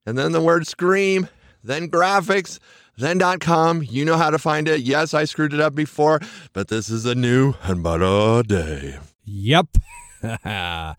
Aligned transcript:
and 0.05 0.17
then 0.17 0.31
the 0.31 0.41
word 0.41 0.67
scream, 0.67 1.27
then 1.63 1.89
graphics, 1.89 2.59
then 2.97 3.19
.com. 3.39 3.83
You 3.83 4.05
know 4.05 4.17
how 4.17 4.29
to 4.29 4.37
find 4.37 4.67
it. 4.67 4.81
Yes, 4.81 5.13
I 5.13 5.25
screwed 5.25 5.53
it 5.53 5.59
up 5.59 5.73
before, 5.73 6.19
but 6.53 6.67
this 6.67 6.89
is 6.89 7.05
a 7.05 7.15
new 7.15 7.55
and 7.63 7.81
better 7.81 8.43
day. 8.43 8.99
Yep. 9.23 9.77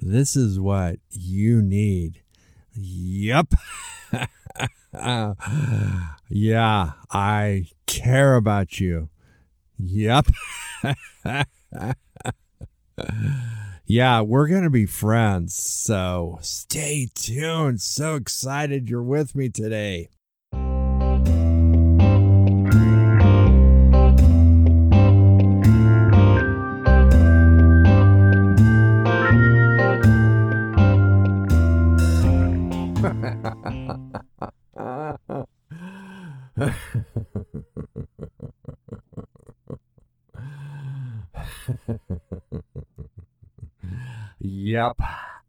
this 0.00 0.36
is 0.36 0.58
what 0.58 0.96
you 1.10 1.60
need. 1.60 2.22
Yep. 2.74 3.52
yeah, 6.28 6.92
I 7.10 7.66
care 7.86 8.36
about 8.36 8.78
you. 8.80 9.08
Yep. 9.78 10.26
yeah, 13.86 14.20
we're 14.20 14.48
going 14.48 14.62
to 14.64 14.70
be 14.70 14.86
friends. 14.86 15.54
So 15.54 16.38
stay 16.42 17.08
tuned. 17.14 17.80
So 17.80 18.14
excited 18.16 18.88
you're 18.88 19.02
with 19.02 19.34
me 19.34 19.48
today. 19.48 20.08
Yep, 44.40 44.96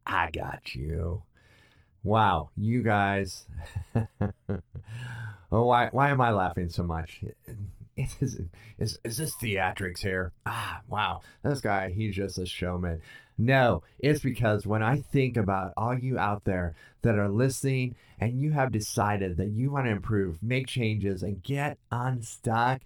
I 0.05 0.29
got 0.31 0.75
you. 0.75 1.23
Wow, 2.03 2.51
you 2.55 2.83
guys. 2.83 3.47
oh, 3.95 5.65
why 5.65 5.89
why 5.91 6.09
am 6.09 6.21
I 6.21 6.31
laughing 6.31 6.69
so 6.69 6.83
much? 6.83 7.21
Is, 7.95 8.39
is, 8.79 8.99
is 9.03 9.17
this 9.17 9.35
theatrics 9.35 9.99
here? 9.99 10.31
Ah, 10.47 10.81
wow. 10.87 11.21
This 11.43 11.61
guy, 11.61 11.91
he's 11.91 12.15
just 12.15 12.39
a 12.39 12.45
showman. 12.45 13.01
No, 13.37 13.83
it's 13.99 14.21
because 14.21 14.67
when 14.67 14.83
I 14.83 14.97
think 14.97 15.37
about 15.37 15.73
all 15.75 15.97
you 15.97 16.19
out 16.19 16.43
there 16.43 16.75
that 17.01 17.17
are 17.17 17.29
listening 17.29 17.95
and 18.19 18.39
you 18.39 18.51
have 18.51 18.71
decided 18.71 19.37
that 19.37 19.49
you 19.49 19.71
want 19.71 19.85
to 19.85 19.91
improve, 19.91 20.41
make 20.43 20.67
changes, 20.67 21.23
and 21.23 21.41
get 21.41 21.77
unstuck, 21.91 22.81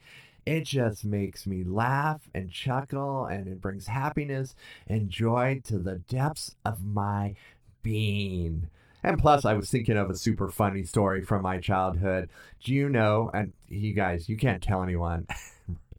it 0.46 0.64
just 0.64 1.04
makes 1.04 1.46
me 1.46 1.64
laugh 1.66 2.22
and 2.34 2.50
chuckle 2.50 3.26
and 3.26 3.48
it 3.48 3.60
brings 3.62 3.88
happiness 3.88 4.56
and 4.88 5.10
joy 5.10 5.62
to 5.66 5.78
the 5.78 5.96
depths 5.96 6.56
of 6.64 6.86
my 6.86 7.36
being. 7.84 8.70
And 9.04 9.20
plus, 9.20 9.46
I 9.46 9.54
was 9.54 9.70
thinking 9.70 9.98
of 9.98 10.10
a 10.10 10.16
super 10.16 10.50
funny 10.50 10.84
story 10.84 11.22
from 11.22 11.42
my 11.42 11.60
childhood. 11.60 12.30
Do 12.64 12.74
you 12.74 12.90
know? 12.90 13.30
And 13.34 13.54
you 13.68 13.94
guys, 13.94 14.28
you 14.28 14.38
can't 14.38 14.64
tell 14.64 14.82
anyone. 14.82 15.28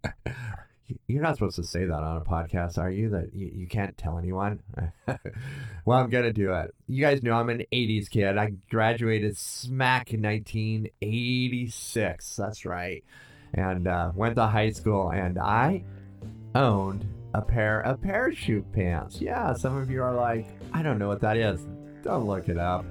You're 1.07 1.23
not 1.23 1.35
supposed 1.35 1.57
to 1.57 1.65
say 1.65 1.85
that 1.85 1.93
on 1.93 2.17
a 2.17 2.23
podcast, 2.23 2.79
are 2.79 2.91
you? 2.91 3.11
That 3.11 3.35
you, 3.35 3.51
you 3.55 3.67
can't 3.67 3.95
tell 3.97 4.19
anyone? 4.19 4.61
well, 5.85 5.99
I'm 5.99 6.11
going 6.11 6.25
to 6.25 6.33
do 6.33 6.55
it. 6.55 6.75
You 6.87 7.03
guys 7.03 7.23
know 7.23 7.35
I'm 7.35 7.51
an 7.51 7.65
80s 7.73 8.09
kid. 8.09 8.39
I 8.39 8.53
graduated 8.71 9.37
smack 9.37 10.15
in 10.15 10.23
1986. 10.23 12.37
That's 12.37 12.65
right. 12.65 13.05
And 13.55 13.87
uh, 13.87 14.13
went 14.15 14.37
to 14.37 14.47
high 14.47 14.71
school, 14.71 15.11
and 15.11 15.39
I 15.39 15.85
owned 16.55 17.07
a 17.35 17.43
pair 17.43 17.81
of 17.81 18.01
parachute 18.01 18.71
pants. 18.73 19.21
Yeah, 19.21 19.53
some 19.55 19.77
of 19.77 19.91
you 19.91 20.03
are 20.03 20.15
like, 20.15 20.47
I 20.73 20.83
don't 20.83 20.99
know 20.99 21.09
what 21.09 21.21
that 21.21 21.37
is. 21.37 21.61
Don't 22.03 22.27
look 22.27 22.49
it 22.49 22.59
up. 22.59 22.85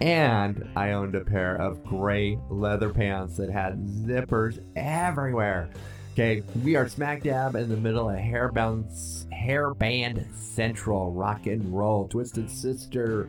And 0.00 0.68
I 0.76 0.92
owned 0.92 1.14
a 1.14 1.24
pair 1.24 1.56
of 1.56 1.84
gray 1.84 2.38
leather 2.50 2.90
pants 2.90 3.36
that 3.36 3.50
had 3.50 3.86
zippers 3.86 4.58
everywhere. 4.76 5.70
Okay, 6.14 6.44
we 6.62 6.76
are 6.76 6.88
smack 6.88 7.24
dab 7.24 7.56
in 7.56 7.68
the 7.68 7.76
middle 7.76 8.08
of 8.08 8.14
hairband, 8.14 8.84
hairband 9.32 10.32
central 10.32 11.10
rock 11.10 11.46
and 11.46 11.76
roll, 11.76 12.06
Twisted 12.06 12.48
Sister, 12.48 13.28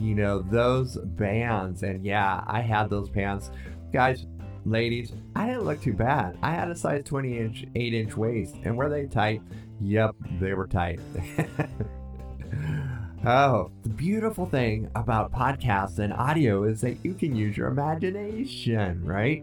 you 0.00 0.16
know, 0.16 0.40
those 0.40 0.96
bands. 0.96 1.84
And 1.84 2.04
yeah, 2.04 2.42
I 2.48 2.60
had 2.60 2.90
those 2.90 3.08
pants. 3.08 3.52
Guys, 3.92 4.26
ladies, 4.64 5.12
I 5.36 5.46
didn't 5.46 5.62
look 5.62 5.80
too 5.80 5.92
bad. 5.92 6.36
I 6.42 6.50
had 6.50 6.68
a 6.72 6.74
size 6.74 7.04
20 7.04 7.38
inch, 7.38 7.66
8 7.76 7.94
inch 7.94 8.16
waist. 8.16 8.56
And 8.64 8.76
were 8.76 8.88
they 8.88 9.06
tight? 9.06 9.40
Yep, 9.80 10.16
they 10.40 10.54
were 10.54 10.66
tight. 10.66 10.98
Oh, 13.26 13.70
the 13.82 13.88
beautiful 13.88 14.44
thing 14.44 14.90
about 14.94 15.32
podcasts 15.32 15.98
and 15.98 16.12
audio 16.12 16.64
is 16.64 16.82
that 16.82 17.02
you 17.02 17.14
can 17.14 17.34
use 17.34 17.56
your 17.56 17.68
imagination, 17.68 19.02
right? 19.02 19.42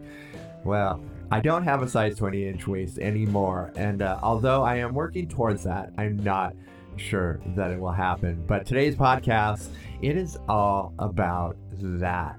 Well, 0.62 1.02
I 1.32 1.40
don't 1.40 1.64
have 1.64 1.82
a 1.82 1.88
size 1.88 2.18
20 2.18 2.46
inch 2.46 2.66
waist 2.66 2.98
anymore, 2.98 3.72
and 3.74 4.02
uh, 4.02 4.18
although 4.22 4.64
I 4.64 4.76
am 4.76 4.92
working 4.92 5.26
towards 5.26 5.64
that, 5.64 5.90
I'm 5.96 6.22
not 6.22 6.54
sure 6.96 7.40
that 7.56 7.70
it 7.70 7.80
will 7.80 7.90
happen. 7.90 8.44
But 8.46 8.66
today's 8.66 8.94
podcast, 8.94 9.68
it 10.02 10.18
is 10.18 10.36
all 10.46 10.92
about 10.98 11.56
that. 11.72 12.38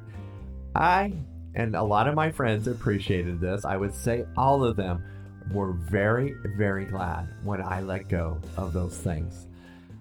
I 0.76 1.12
and 1.56 1.76
a 1.76 1.82
lot 1.82 2.08
of 2.08 2.14
my 2.14 2.32
friends 2.32 2.68
appreciated 2.68 3.40
this. 3.42 3.66
I 3.66 3.78
would 3.78 3.96
say 3.96 4.26
all 4.38 4.64
of 4.64 4.76
them 4.76 5.04
were 5.52 5.74
very, 5.74 6.36
very 6.56 6.86
glad 6.86 7.28
when 7.44 7.64
I 7.64 7.82
let 7.82 8.10
go 8.10 8.40
of 8.58 8.74
those 8.74 8.96
things. 8.96 9.48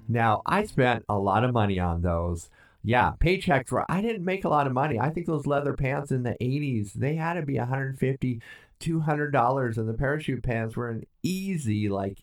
Now, 0.06 0.42
I 0.44 0.66
spent 0.66 1.06
a 1.08 1.18
lot 1.18 1.44
of 1.44 1.54
money 1.54 1.78
on 1.78 2.02
those. 2.02 2.50
Yeah, 2.84 3.12
paychecks 3.20 3.70
were, 3.70 3.90
I 3.90 4.02
didn't 4.02 4.24
make 4.24 4.44
a 4.44 4.48
lot 4.48 4.66
of 4.66 4.72
money. 4.74 4.98
I 4.98 5.10
think 5.10 5.26
those 5.26 5.46
leather 5.46 5.72
pants 5.72 6.10
in 6.10 6.24
the 6.24 6.36
80s, 6.40 6.92
they 6.92 7.14
had 7.14 7.34
to 7.34 7.42
be 7.42 7.56
150 7.56 8.42
$200 8.82 9.76
and 9.76 9.88
the 9.88 9.94
parachute 9.94 10.42
pants 10.42 10.76
were 10.76 10.90
an 10.90 11.06
easy 11.22 11.88
like 11.88 12.18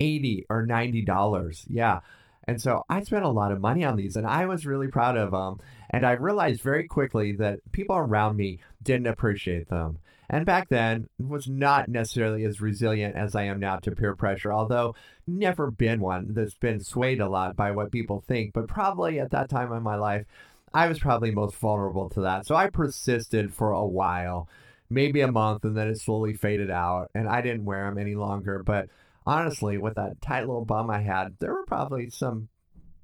80 0.00 0.46
or 0.48 0.66
$90. 0.66 1.66
Yeah. 1.68 2.00
And 2.46 2.60
so 2.60 2.84
I 2.88 3.02
spent 3.02 3.24
a 3.24 3.28
lot 3.28 3.52
of 3.52 3.60
money 3.60 3.84
on 3.84 3.96
these 3.96 4.16
and 4.16 4.26
I 4.26 4.46
was 4.46 4.66
really 4.66 4.88
proud 4.88 5.16
of 5.16 5.30
them. 5.30 5.58
And 5.90 6.04
I 6.04 6.12
realized 6.12 6.62
very 6.62 6.86
quickly 6.86 7.32
that 7.36 7.60
people 7.72 7.96
around 7.96 8.36
me 8.36 8.60
didn't 8.82 9.06
appreciate 9.06 9.68
them 9.68 9.98
and 10.32 10.46
back 10.46 10.68
then 10.68 11.08
was 11.18 11.48
not 11.48 11.88
necessarily 11.88 12.44
as 12.44 12.60
resilient 12.60 13.16
as 13.16 13.34
I 13.34 13.42
am 13.44 13.58
now 13.58 13.76
to 13.78 13.90
peer 13.90 14.14
pressure, 14.14 14.52
although 14.52 14.94
never 15.26 15.72
been 15.72 16.00
one 16.00 16.32
that's 16.32 16.54
been 16.54 16.78
swayed 16.78 17.20
a 17.20 17.28
lot 17.28 17.56
by 17.56 17.72
what 17.72 17.90
people 17.90 18.22
think. 18.26 18.52
But 18.52 18.68
probably 18.68 19.18
at 19.18 19.32
that 19.32 19.50
time 19.50 19.72
in 19.72 19.82
my 19.82 19.96
life, 19.96 20.24
I 20.72 20.86
was 20.86 21.00
probably 21.00 21.32
most 21.32 21.56
vulnerable 21.56 22.08
to 22.10 22.20
that. 22.20 22.46
So 22.46 22.54
I 22.54 22.70
persisted 22.70 23.52
for 23.52 23.72
a 23.72 23.84
while, 23.84 24.48
maybe 24.90 25.20
a 25.20 25.30
month, 25.30 25.64
and 25.64 25.76
then 25.76 25.88
it 25.88 26.00
slowly 26.00 26.34
faded 26.34 26.70
out, 26.70 27.10
and 27.14 27.28
I 27.28 27.40
didn't 27.40 27.64
wear 27.64 27.84
them 27.84 27.98
any 27.98 28.16
longer. 28.16 28.62
But 28.62 28.88
honestly, 29.24 29.78
with 29.78 29.94
that 29.94 30.20
tight 30.20 30.46
little 30.46 30.64
bum 30.64 30.90
I 30.90 31.00
had, 31.00 31.36
there 31.38 31.54
were 31.54 31.64
probably 31.64 32.10
some. 32.10 32.48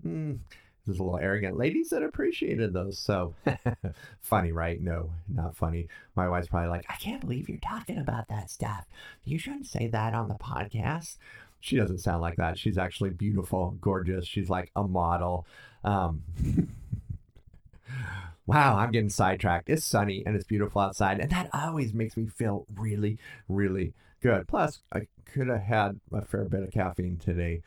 Hmm, 0.03 0.35
there's 0.87 0.99
a 1.01 1.03
little 1.03 1.19
arrogant 1.19 1.57
ladies 1.57 1.91
that 1.91 2.03
appreciated 2.03 2.73
those. 2.73 2.99
So 2.99 3.35
funny, 4.21 4.53
right? 4.53 4.81
No, 4.81 5.11
not 5.29 5.57
funny. 5.57 5.89
My 6.15 6.29
wife's 6.29 6.49
probably 6.49 6.69
like, 6.69 6.87
I 6.89 6.95
can't 6.95 7.21
believe 7.21 7.49
you're 7.49 7.59
talking 7.59 7.99
about 7.99 8.29
that 8.29 8.51
stuff. 8.51 8.87
You 9.25 9.39
shouldn't 9.39 9.67
say 9.67 9.89
that 9.89 10.15
on 10.15 10.29
the 10.29 10.35
podcast. 10.35 11.17
She 11.61 11.77
doesn't 11.77 11.99
sound 11.99 12.23
like 12.23 12.37
that. 12.37 12.59
She's 12.59 12.79
actually 12.79 13.11
beautiful, 13.11 13.77
gorgeous. 13.81 14.27
She's 14.27 14.49
like 14.49 14.71
a 14.77 14.85
model. 14.85 15.45
Um, 15.83 16.23
wow, 18.47 18.77
I'm 18.77 18.93
getting 18.93 19.11
sidetracked. 19.11 19.69
It's 19.69 19.85
sunny 19.85 20.23
and 20.25 20.37
it's 20.37 20.47
beautiful 20.47 20.81
outside. 20.81 21.19
And 21.21 21.31
that 21.31 21.51
always 21.53 21.93
makes 21.93 22.17
me 22.17 22.27
feel 22.27 22.67
really, 22.75 23.19
really 23.49 23.93
good. 24.23 24.47
Plus, 24.49 24.81
I 24.93 25.09
could 25.25 25.49
have 25.49 25.63
had 25.63 26.01
a 26.13 26.25
fair 26.25 26.45
bit 26.45 26.63
of 26.63 26.71
caffeine 26.71 27.17
today 27.17 27.63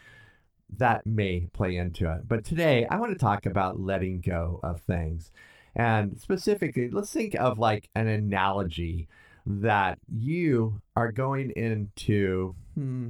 that 0.77 1.05
may 1.05 1.47
play 1.53 1.75
into 1.75 2.11
it. 2.11 2.27
But 2.27 2.45
today, 2.45 2.85
I 2.89 2.97
want 2.97 3.11
to 3.11 3.17
talk 3.17 3.45
about 3.45 3.79
letting 3.79 4.21
go 4.21 4.59
of 4.63 4.81
things. 4.81 5.31
And 5.75 6.19
specifically, 6.19 6.89
let's 6.89 7.11
think 7.11 7.35
of 7.35 7.59
like 7.59 7.89
an 7.95 8.07
analogy 8.07 9.07
that 9.45 9.99
you 10.07 10.81
are 10.95 11.11
going 11.11 11.51
into, 11.51 12.55
hmm, 12.75 13.09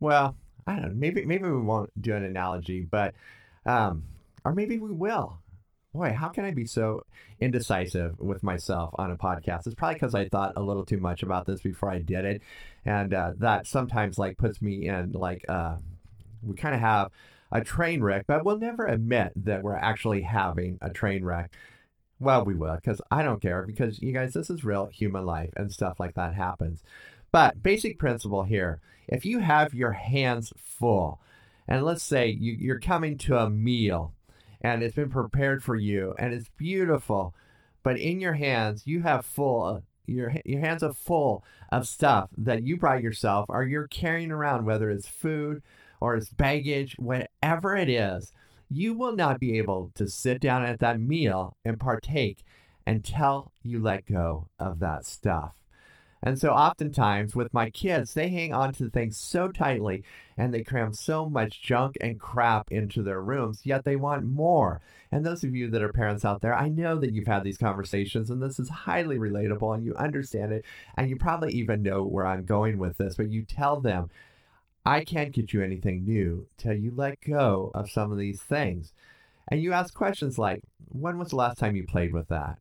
well, 0.00 0.36
I 0.66 0.74
don't 0.74 0.82
know, 0.82 0.94
maybe, 0.94 1.24
maybe 1.24 1.44
we 1.44 1.60
won't 1.60 1.90
do 2.00 2.14
an 2.14 2.24
analogy, 2.24 2.82
but, 2.82 3.14
um, 3.64 4.04
or 4.44 4.52
maybe 4.52 4.78
we 4.78 4.90
will. 4.90 5.38
Boy, 5.96 6.12
how 6.12 6.28
can 6.28 6.44
I 6.44 6.50
be 6.50 6.66
so 6.66 7.06
indecisive 7.40 8.20
with 8.20 8.42
myself 8.42 8.90
on 8.98 9.10
a 9.10 9.16
podcast? 9.16 9.66
It's 9.66 9.74
probably 9.74 9.94
because 9.94 10.14
I 10.14 10.28
thought 10.28 10.52
a 10.54 10.62
little 10.62 10.84
too 10.84 10.98
much 10.98 11.22
about 11.22 11.46
this 11.46 11.62
before 11.62 11.90
I 11.90 12.00
did 12.00 12.26
it. 12.26 12.42
And 12.84 13.14
uh, 13.14 13.32
that 13.38 13.66
sometimes 13.66 14.18
like 14.18 14.36
puts 14.36 14.60
me 14.60 14.88
in 14.88 15.12
like, 15.12 15.46
uh, 15.48 15.76
we 16.42 16.54
kind 16.54 16.74
of 16.74 16.82
have 16.82 17.12
a 17.50 17.62
train 17.62 18.02
wreck, 18.02 18.26
but 18.26 18.44
we'll 18.44 18.58
never 18.58 18.84
admit 18.86 19.32
that 19.36 19.62
we're 19.62 19.74
actually 19.74 20.20
having 20.20 20.78
a 20.82 20.90
train 20.90 21.24
wreck. 21.24 21.50
Well, 22.20 22.44
we 22.44 22.54
will, 22.54 22.76
because 22.76 23.00
I 23.10 23.22
don't 23.22 23.40
care, 23.40 23.62
because 23.62 24.02
you 24.02 24.12
guys, 24.12 24.34
this 24.34 24.50
is 24.50 24.64
real 24.64 24.86
human 24.86 25.24
life 25.24 25.50
and 25.56 25.72
stuff 25.72 25.98
like 25.98 26.14
that 26.14 26.34
happens. 26.34 26.82
But 27.32 27.62
basic 27.62 27.98
principle 27.98 28.42
here 28.42 28.80
if 29.08 29.24
you 29.24 29.38
have 29.38 29.72
your 29.72 29.92
hands 29.92 30.52
full, 30.58 31.20
and 31.66 31.84
let's 31.84 32.02
say 32.02 32.28
you, 32.28 32.52
you're 32.52 32.80
coming 32.80 33.16
to 33.18 33.38
a 33.38 33.48
meal 33.48 34.12
and 34.60 34.82
it's 34.82 34.94
been 34.94 35.10
prepared 35.10 35.62
for 35.62 35.76
you 35.76 36.14
and 36.18 36.32
it's 36.32 36.50
beautiful, 36.56 37.34
but 37.82 37.98
in 37.98 38.20
your 38.20 38.34
hands, 38.34 38.86
you 38.86 39.02
have 39.02 39.24
full 39.24 39.82
your 40.06 40.32
your 40.44 40.60
hands 40.60 40.84
are 40.84 40.92
full 40.92 41.44
of 41.72 41.88
stuff 41.88 42.30
that 42.38 42.62
you 42.62 42.76
brought 42.76 43.02
yourself 43.02 43.46
or 43.48 43.64
you're 43.64 43.88
carrying 43.88 44.30
around 44.30 44.64
whether 44.64 44.88
it's 44.88 45.08
food 45.08 45.60
or 46.00 46.14
it's 46.14 46.30
baggage 46.30 46.94
whatever 46.96 47.76
it 47.76 47.88
is 47.88 48.32
you 48.68 48.94
will 48.94 49.14
not 49.14 49.38
be 49.38 49.58
able 49.58 49.90
to 49.94 50.08
sit 50.08 50.40
down 50.40 50.64
at 50.64 50.80
that 50.80 51.00
meal 51.00 51.56
and 51.64 51.78
partake 51.78 52.44
until 52.86 53.52
you 53.62 53.80
let 53.80 54.06
go 54.06 54.48
of 54.58 54.78
that 54.80 55.04
stuff. 55.04 55.54
And 56.26 56.40
so, 56.40 56.50
oftentimes 56.50 57.36
with 57.36 57.54
my 57.54 57.70
kids, 57.70 58.12
they 58.12 58.28
hang 58.30 58.52
on 58.52 58.72
to 58.74 58.90
things 58.90 59.16
so 59.16 59.46
tightly 59.46 60.02
and 60.36 60.52
they 60.52 60.64
cram 60.64 60.92
so 60.92 61.30
much 61.30 61.62
junk 61.62 61.96
and 62.00 62.18
crap 62.18 62.72
into 62.72 63.00
their 63.04 63.22
rooms, 63.22 63.60
yet 63.62 63.84
they 63.84 63.94
want 63.94 64.24
more. 64.24 64.80
And 65.12 65.24
those 65.24 65.44
of 65.44 65.54
you 65.54 65.70
that 65.70 65.84
are 65.84 65.92
parents 65.92 66.24
out 66.24 66.40
there, 66.40 66.52
I 66.52 66.68
know 66.68 66.98
that 66.98 67.12
you've 67.12 67.28
had 67.28 67.44
these 67.44 67.56
conversations 67.56 68.28
and 68.28 68.42
this 68.42 68.58
is 68.58 68.68
highly 68.68 69.18
relatable 69.18 69.72
and 69.72 69.84
you 69.84 69.94
understand 69.94 70.52
it. 70.52 70.64
And 70.96 71.08
you 71.08 71.14
probably 71.14 71.52
even 71.52 71.84
know 71.84 72.02
where 72.02 72.26
I'm 72.26 72.44
going 72.44 72.78
with 72.78 72.98
this, 72.98 73.14
but 73.14 73.30
you 73.30 73.44
tell 73.44 73.80
them, 73.80 74.10
I 74.84 75.04
can't 75.04 75.32
get 75.32 75.52
you 75.52 75.62
anything 75.62 76.04
new 76.04 76.48
till 76.58 76.74
you 76.74 76.92
let 76.92 77.20
go 77.20 77.70
of 77.72 77.88
some 77.88 78.10
of 78.10 78.18
these 78.18 78.42
things. 78.42 78.92
And 79.46 79.62
you 79.62 79.72
ask 79.72 79.94
questions 79.94 80.38
like, 80.38 80.64
when 80.88 81.18
was 81.18 81.28
the 81.28 81.36
last 81.36 81.58
time 81.58 81.76
you 81.76 81.86
played 81.86 82.12
with 82.12 82.26
that? 82.30 82.58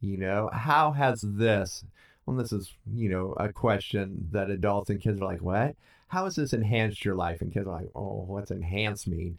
You 0.00 0.16
know, 0.16 0.48
how 0.50 0.92
has 0.92 1.20
this, 1.20 1.84
well, 2.26 2.36
this 2.36 2.52
is, 2.52 2.72
you 2.92 3.08
know, 3.08 3.34
a 3.38 3.52
question 3.52 4.28
that 4.32 4.50
adults 4.50 4.90
and 4.90 5.00
kids 5.00 5.20
are 5.20 5.24
like, 5.24 5.42
what? 5.42 5.74
How 6.08 6.24
has 6.24 6.36
this 6.36 6.52
enhanced 6.52 7.04
your 7.04 7.14
life? 7.14 7.40
And 7.40 7.52
kids 7.52 7.66
are 7.66 7.80
like, 7.80 7.90
oh, 7.94 8.24
what's 8.26 8.50
enhance 8.50 9.06
mean? 9.06 9.38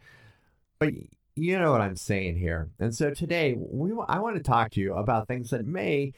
But 0.78 0.92
you 1.36 1.58
know 1.58 1.72
what 1.72 1.80
I'm 1.80 1.96
saying 1.96 2.36
here. 2.36 2.68
And 2.78 2.94
so 2.94 3.12
today, 3.12 3.54
we 3.56 3.92
I 4.08 4.18
want 4.18 4.36
to 4.36 4.42
talk 4.42 4.70
to 4.72 4.80
you 4.80 4.94
about 4.94 5.28
things 5.28 5.50
that 5.50 5.66
may, 5.66 6.12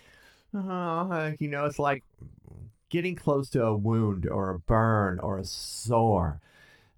uh, 0.55 1.33
you 1.39 1.49
know, 1.49 1.67
it's 1.67 1.79
like 1.79 2.05
getting 2.91 3.15
close 3.15 3.49
to 3.51 3.65
a 3.65 3.77
wound 3.77 4.27
or 4.27 4.51
a 4.51 4.59
burn 4.59 5.19
or 5.21 5.39
a 5.39 5.45
sore, 5.45 6.41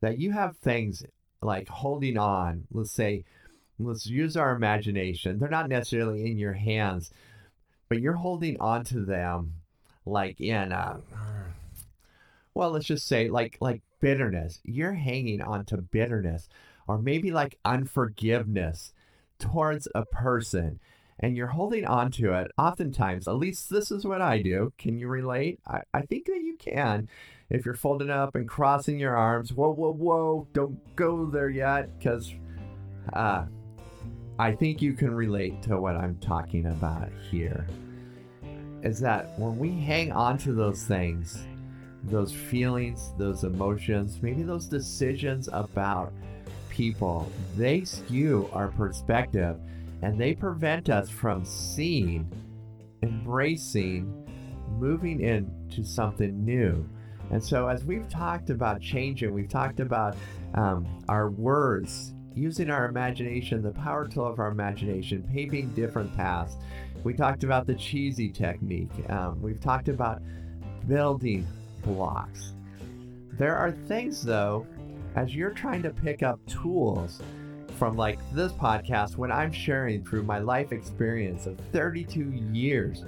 that 0.01 0.19
you 0.19 0.33
have 0.33 0.57
things 0.57 1.05
like 1.43 1.69
holding 1.69 2.17
on. 2.19 2.65
Let's 2.73 2.93
say, 2.93 3.25
let's 3.79 4.07
use 4.07 4.37
our 4.37 4.55
imagination. 4.55 5.39
They're 5.39 5.49
not 5.49 5.69
necessarily 5.69 6.31
in 6.31 6.39
your 6.39 6.55
hands, 6.55 7.11
but 7.89 8.01
you're 8.01 8.15
holding 8.15 8.59
on 8.61 8.85
to 8.87 9.05
them 9.05 9.55
like 10.09 10.41
in 10.41 10.73
a, 10.73 11.01
well, 12.55 12.71
let's 12.71 12.87
just 12.87 13.07
say 13.07 13.29
like 13.29 13.59
like 13.61 13.83
bitterness. 14.01 14.61
You're 14.65 14.95
hanging 14.95 15.41
on 15.41 15.65
to 15.67 15.77
bitterness 15.79 16.49
or 16.87 16.99
maybe 16.99 17.31
like 17.31 17.59
unforgiveness 17.65 18.93
towards 19.39 19.89
a 19.95 20.05
person 20.05 20.81
and 21.21 21.37
you're 21.37 21.49
holding 21.49 21.85
on 21.85 22.11
to 22.13 22.33
it, 22.35 22.51
oftentimes, 22.57 23.27
at 23.27 23.37
least 23.37 23.71
this 23.71 23.91
is 23.91 24.05
what 24.05 24.23
I 24.23 24.41
do. 24.41 24.73
Can 24.79 24.99
you 24.99 25.09
relate? 25.09 25.59
I, 25.67 25.81
I 25.93 26.03
think 26.03 26.27
that 26.27 26.41
you 26.43 26.57
can. 26.59 27.09
If 27.51 27.65
you're 27.65 27.75
folding 27.75 28.11
up 28.11 28.35
and 28.35 28.49
crossing 28.49 28.99
your 28.99 29.17
arms, 29.17 29.53
whoa, 29.53 29.73
whoa, 29.73 29.93
whoa, 29.93 30.47
don't 30.53 30.79
go 30.97 31.27
there 31.27 31.49
yet, 31.49 31.99
because 31.99 32.33
uh, 33.13 33.47
I 34.39 34.53
think 34.53 34.81
you 34.81 34.93
can 34.93 35.13
relate 35.13 35.63
to 35.63 35.81
what 35.81 35.97
I'm 35.97 36.17
talking 36.19 36.67
about 36.67 37.09
here. 37.31 37.67
Is 38.83 39.01
that 39.01 39.39
when 39.39 39.59
we 39.59 39.71
hang 39.71 40.13
on 40.13 40.39
to 40.39 40.53
those 40.53 40.85
things, 40.85 41.45
those 42.05 42.33
feelings, 42.33 43.13
those 43.19 43.45
emotions, 43.45 44.21
maybe 44.23 44.43
those 44.43 44.67
decisions 44.67 45.49
about 45.53 46.13
people, 46.69 47.31
they 47.57 47.85
skew 47.85 48.49
our 48.53 48.69
perspective 48.69 49.59
and 50.03 50.19
they 50.21 50.35
prevent 50.35 50.91
us 50.91 51.11
from 51.11 51.45
seeing, 51.45 52.31
embracing, 53.03 54.25
moving 54.79 55.21
into 55.21 55.85
something 55.85 56.45
new. 56.45 56.89
And 57.31 57.43
so, 57.43 57.69
as 57.69 57.85
we've 57.85 58.09
talked 58.09 58.51
about 58.51 58.81
changing, 58.81 59.35
we've 59.35 59.49
talked 59.49 59.81
about 59.81 60.17
um, 60.55 60.87
our 61.09 61.31
words, 61.31 62.15
using 62.35 62.71
our 62.71 62.87
imagination, 62.87 63.61
the 63.61 63.73
power 63.73 64.07
tool 64.07 64.27
of 64.27 64.39
our 64.39 64.49
imagination, 64.49 65.29
paving 65.31 65.69
different 65.75 66.17
paths. 66.17 66.57
We 67.05 67.15
talked 67.15 67.45
about 67.45 67.67
the 67.67 67.75
cheesy 67.75 68.29
technique. 68.29 68.91
Um, 69.09 69.41
we've 69.41 69.61
talked 69.61 69.89
about 69.89 70.23
building 70.87 71.47
blocks. 71.85 72.55
There 73.33 73.57
are 73.57 73.73
things, 73.73 74.23
though, 74.23 74.67
as 75.15 75.35
you're 75.35 75.51
trying 75.51 75.83
to 75.83 75.91
pick 75.91 76.23
up 76.23 76.41
tools 76.47 77.23
from 77.79 77.97
like 77.97 78.19
this 78.33 78.53
podcast 78.53 79.17
when 79.17 79.31
I'm 79.31 79.53
sharing 79.53 80.05
through 80.05 80.25
my 80.25 80.39
life 80.39 80.73
experience 80.73 81.47
of 81.47 81.59
32 81.73 82.33
years 82.53 83.05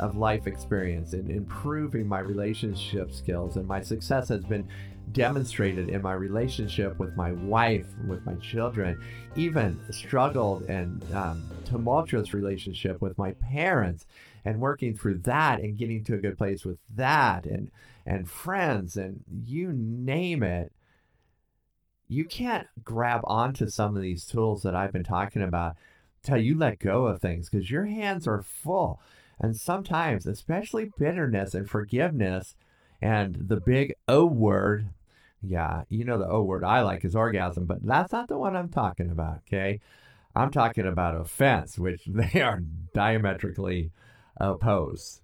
of 0.00 0.16
life 0.16 0.46
experience 0.46 1.14
and 1.14 1.30
improving 1.30 2.06
my 2.06 2.18
relationship 2.18 3.12
skills 3.12 3.56
and 3.56 3.66
my 3.66 3.80
success 3.80 4.28
has 4.28 4.44
been 4.44 4.68
demonstrated 5.14 5.88
in 5.88 6.02
my 6.02 6.12
relationship 6.12 6.98
with 6.98 7.16
my 7.16 7.32
wife 7.32 7.86
with 8.06 8.24
my 8.26 8.34
children 8.34 9.00
even 9.36 9.80
struggled 9.90 10.62
and 10.64 11.02
um, 11.14 11.48
tumultuous 11.64 12.34
relationship 12.34 13.00
with 13.00 13.16
my 13.16 13.32
parents 13.32 14.06
and 14.44 14.60
working 14.60 14.94
through 14.94 15.16
that 15.16 15.60
and 15.60 15.78
getting 15.78 16.04
to 16.04 16.14
a 16.14 16.18
good 16.18 16.36
place 16.36 16.64
with 16.64 16.78
that 16.94 17.46
and 17.46 17.70
and 18.04 18.28
friends 18.28 18.96
and 18.96 19.24
you 19.46 19.72
name 19.72 20.42
it 20.42 20.72
you 22.08 22.24
can't 22.24 22.66
grab 22.82 23.20
onto 23.24 23.68
some 23.68 23.96
of 23.96 24.02
these 24.02 24.26
tools 24.26 24.62
that 24.62 24.74
I've 24.74 24.92
been 24.92 25.04
talking 25.04 25.42
about 25.42 25.76
till 26.22 26.38
you 26.38 26.56
let 26.56 26.78
go 26.78 27.06
of 27.06 27.20
things 27.20 27.48
because 27.48 27.70
your 27.70 27.86
hands 27.86 28.26
are 28.26 28.42
full. 28.42 29.00
And 29.40 29.56
sometimes, 29.56 30.26
especially 30.26 30.90
bitterness 30.98 31.54
and 31.54 31.68
forgiveness 31.68 32.54
and 33.00 33.36
the 33.48 33.60
big 33.60 33.94
O 34.06 34.24
word, 34.24 34.88
yeah, 35.46 35.82
you 35.88 36.04
know 36.04 36.18
the 36.18 36.28
O 36.28 36.42
word 36.42 36.64
I 36.64 36.82
like 36.82 37.04
is 37.04 37.16
orgasm, 37.16 37.66
but 37.66 37.84
that's 37.84 38.12
not 38.12 38.28
the 38.28 38.38
one 38.38 38.56
I'm 38.56 38.68
talking 38.68 39.10
about, 39.10 39.40
okay? 39.46 39.80
I'm 40.34 40.50
talking 40.50 40.86
about 40.86 41.20
offense, 41.20 41.78
which 41.78 42.02
they 42.06 42.40
are 42.40 42.62
diametrically 42.92 43.90
opposed. 44.36 45.20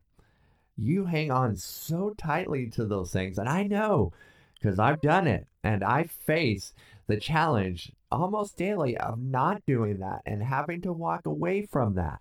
You 0.76 1.06
hang 1.06 1.30
on 1.30 1.56
so 1.56 2.14
tightly 2.16 2.68
to 2.70 2.84
those 2.84 3.12
things, 3.12 3.38
and 3.38 3.48
I 3.48 3.64
know 3.64 4.12
because 4.60 4.78
I've 4.78 5.00
done 5.00 5.26
it 5.26 5.46
and 5.64 5.82
I 5.82 6.04
face 6.04 6.74
the 7.06 7.18
challenge 7.18 7.92
almost 8.10 8.56
daily 8.56 8.96
of 8.96 9.18
not 9.18 9.64
doing 9.66 9.98
that 9.98 10.20
and 10.26 10.42
having 10.42 10.82
to 10.82 10.92
walk 10.92 11.26
away 11.26 11.62
from 11.62 11.94
that. 11.94 12.20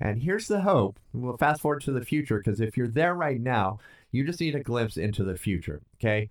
And 0.00 0.22
here's 0.22 0.48
the 0.48 0.62
hope. 0.62 0.98
We'll 1.12 1.36
fast 1.36 1.60
forward 1.60 1.82
to 1.82 1.92
the 1.92 2.04
future 2.04 2.38
because 2.38 2.60
if 2.60 2.76
you're 2.76 2.88
there 2.88 3.14
right 3.14 3.40
now, 3.40 3.78
you 4.10 4.24
just 4.24 4.40
need 4.40 4.54
a 4.54 4.62
glimpse 4.62 4.96
into 4.96 5.24
the 5.24 5.36
future. 5.36 5.80
Okay. 5.96 6.28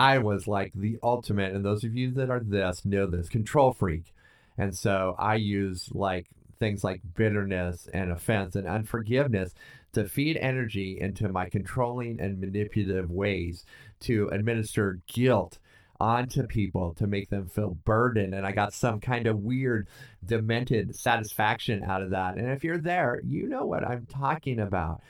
I 0.00 0.16
was 0.16 0.48
like 0.48 0.72
the 0.74 0.98
ultimate, 1.02 1.52
and 1.52 1.62
those 1.62 1.84
of 1.84 1.94
you 1.94 2.10
that 2.12 2.30
are 2.30 2.40
this 2.40 2.86
know 2.86 3.06
this 3.06 3.28
control 3.28 3.74
freak. 3.74 4.14
And 4.56 4.74
so 4.74 5.14
I 5.18 5.34
use 5.34 5.90
like 5.92 6.26
things 6.58 6.82
like 6.82 7.02
bitterness 7.14 7.86
and 7.92 8.10
offense 8.10 8.56
and 8.56 8.66
unforgiveness 8.66 9.52
to 9.92 10.08
feed 10.08 10.38
energy 10.38 10.98
into 10.98 11.28
my 11.28 11.50
controlling 11.50 12.18
and 12.18 12.40
manipulative 12.40 13.10
ways 13.10 13.66
to 14.00 14.30
administer 14.32 15.00
guilt 15.06 15.58
onto 16.00 16.46
people 16.46 16.94
to 16.94 17.06
make 17.06 17.28
them 17.28 17.46
feel 17.46 17.76
burdened. 17.84 18.34
And 18.34 18.46
I 18.46 18.52
got 18.52 18.72
some 18.72 19.00
kind 19.00 19.26
of 19.26 19.40
weird, 19.40 19.86
demented 20.24 20.96
satisfaction 20.96 21.84
out 21.84 22.00
of 22.00 22.08
that. 22.12 22.38
And 22.38 22.48
if 22.48 22.64
you're 22.64 22.78
there, 22.78 23.20
you 23.22 23.46
know 23.50 23.66
what 23.66 23.86
I'm 23.86 24.06
talking 24.06 24.60
about. 24.60 25.02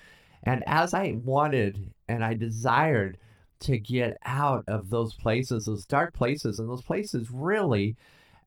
And 0.43 0.65
as 0.67 0.95
I 0.95 1.17
wanted 1.23 1.93
and 2.09 2.25
I 2.25 2.35
desired 2.35 3.19
to 3.61 3.79
get 3.79 4.17
out 4.25 4.65
of 4.67 4.91
those 4.91 5.15
places, 5.15 5.67
those 5.67 5.87
dark 5.87 6.15
places, 6.15 6.59
and 6.59 6.69
those 6.69 6.83
places 6.83 7.31
really, 7.31 7.97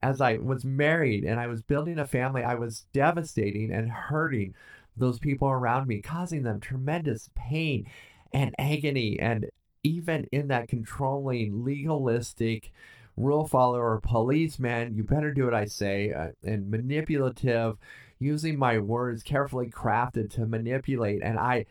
as 0.02 0.20
I 0.20 0.36
was 0.36 0.64
married 0.64 1.24
and 1.24 1.40
I 1.40 1.46
was 1.46 1.62
building 1.62 1.98
a 1.98 2.06
family, 2.06 2.42
I 2.42 2.54
was 2.54 2.86
devastating 2.92 3.72
and 3.72 3.90
hurting 3.90 4.54
those 4.96 5.18
people 5.18 5.48
around 5.48 5.88
me, 5.88 6.00
causing 6.00 6.42
them 6.42 6.60
tremendous 6.60 7.30
pain 7.34 7.86
and 8.32 8.54
agony. 8.58 9.18
And 9.18 9.50
even 9.82 10.26
in 10.32 10.48
that 10.48 10.68
controlling, 10.68 11.64
legalistic, 11.64 12.72
rule 13.16 13.46
follower 13.46 14.00
policeman, 14.02 14.94
you 14.94 15.04
better 15.04 15.32
do 15.32 15.44
what 15.44 15.54
I 15.54 15.66
say, 15.66 16.12
uh, 16.12 16.28
and 16.42 16.70
manipulative, 16.70 17.76
using 18.18 18.58
my 18.58 18.78
words 18.78 19.22
carefully 19.22 19.68
crafted 19.70 20.30
to 20.32 20.46
manipulate. 20.46 21.22
And 21.22 21.38
I, 21.38 21.66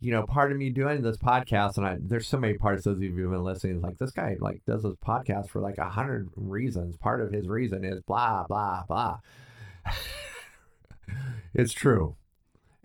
you 0.00 0.12
know, 0.12 0.22
part 0.22 0.52
of 0.52 0.58
me 0.58 0.70
doing 0.70 1.02
this 1.02 1.16
podcast, 1.16 1.76
and 1.76 1.86
I, 1.86 1.96
there's 2.00 2.28
so 2.28 2.38
many 2.38 2.54
parts. 2.54 2.84
Those 2.84 2.96
of 2.96 3.02
you 3.02 3.12
who've 3.12 3.30
been 3.30 3.42
listening, 3.42 3.80
like 3.80 3.98
this 3.98 4.12
guy, 4.12 4.36
like 4.38 4.64
does 4.64 4.84
this 4.84 4.94
podcast 5.04 5.48
for 5.48 5.60
like 5.60 5.78
a 5.78 5.88
hundred 5.88 6.30
reasons. 6.36 6.96
Part 6.96 7.20
of 7.20 7.32
his 7.32 7.48
reason 7.48 7.84
is 7.84 8.00
blah 8.02 8.44
blah 8.46 8.84
blah. 8.86 9.18
it's 11.54 11.72
true, 11.72 12.14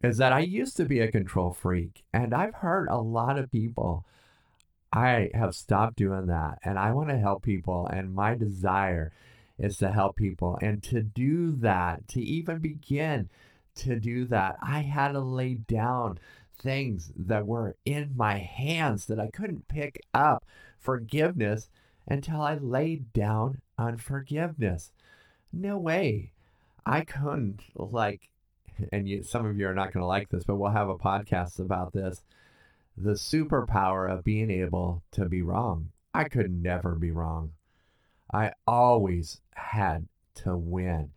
is 0.02 0.18
that 0.18 0.34
I 0.34 0.40
used 0.40 0.76
to 0.78 0.86
be 0.86 1.00
a 1.02 1.12
control 1.12 1.54
freak, 1.54 2.04
and 2.14 2.34
I've 2.34 2.56
heard 2.56 2.88
a 2.90 2.98
lot 2.98 3.38
of 3.38 3.52
people. 3.52 4.06
I 4.92 5.32
have 5.34 5.56
stopped 5.56 5.98
doing 5.98 6.28
that, 6.28 6.60
and 6.64 6.78
I 6.78 6.92
want 6.94 7.10
to 7.10 7.18
help 7.18 7.44
people, 7.44 7.88
and 7.88 8.14
my 8.14 8.36
desire 8.36 9.12
is 9.58 9.78
to 9.78 9.92
help 9.92 10.16
people, 10.16 10.58
and 10.62 10.82
to 10.84 11.02
do 11.02 11.52
that, 11.58 12.08
to 12.10 12.22
even 12.22 12.60
begin 12.60 13.30
to 13.76 14.00
do 14.00 14.26
that, 14.26 14.58
I 14.62 14.82
had 14.82 15.14
to 15.14 15.20
lay 15.20 15.56
down 15.56 16.20
things 16.58 17.12
that 17.16 17.46
were 17.46 17.76
in 17.86 18.14
my 18.16 18.38
hands 18.38 19.06
that 19.08 19.20
I 19.20 19.28
couldn't 19.28 19.68
pick 19.68 20.02
up 20.14 20.46
forgiveness 20.80 21.70
until 22.08 22.42
I 22.42 22.56
laid 22.56 23.14
down 23.14 23.62
unforgiveness. 23.78 24.92
No 25.52 25.78
way. 25.78 26.32
I 26.86 27.02
couldn't 27.02 27.62
like 27.76 28.30
and 28.92 29.08
you, 29.08 29.24
some 29.24 29.46
of 29.46 29.58
you 29.58 29.68
are 29.68 29.74
not 29.74 29.94
going 29.94 30.02
to 30.02 30.08
like 30.08 30.30
this, 30.30 30.44
but 30.44 30.56
we'll 30.56 30.72
have 30.72 30.90
a 30.90 30.98
podcast 30.98 31.60
about 31.60 31.94
this. 31.94 32.24
The 32.98 33.12
superpower 33.12 34.12
of 34.12 34.24
being 34.24 34.52
able 34.52 35.04
to 35.12 35.26
be 35.26 35.42
wrong. 35.42 35.90
I 36.14 36.26
could 36.26 36.52
never 36.52 36.96
be 36.96 37.12
wrong. 37.12 37.52
I 38.32 38.54
always 38.68 39.42
had 39.56 40.08
to 40.36 40.56
win. 40.56 41.12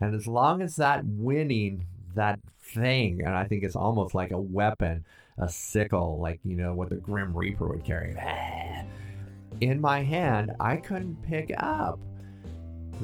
And 0.00 0.14
as 0.14 0.26
long 0.26 0.62
as 0.62 0.76
that 0.76 1.04
winning 1.04 1.86
that 2.14 2.40
thing, 2.62 3.22
and 3.24 3.34
I 3.34 3.44
think 3.44 3.64
it's 3.64 3.76
almost 3.76 4.14
like 4.14 4.30
a 4.30 4.40
weapon, 4.40 5.04
a 5.38 5.48
sickle, 5.48 6.18
like, 6.20 6.40
you 6.44 6.56
know, 6.56 6.74
what 6.74 6.90
the 6.90 6.96
Grim 6.96 7.36
Reaper 7.36 7.68
would 7.68 7.84
carry. 7.84 8.16
In 9.60 9.80
my 9.80 10.02
hand, 10.02 10.52
I 10.60 10.76
couldn't 10.76 11.22
pick 11.22 11.52
up 11.58 11.98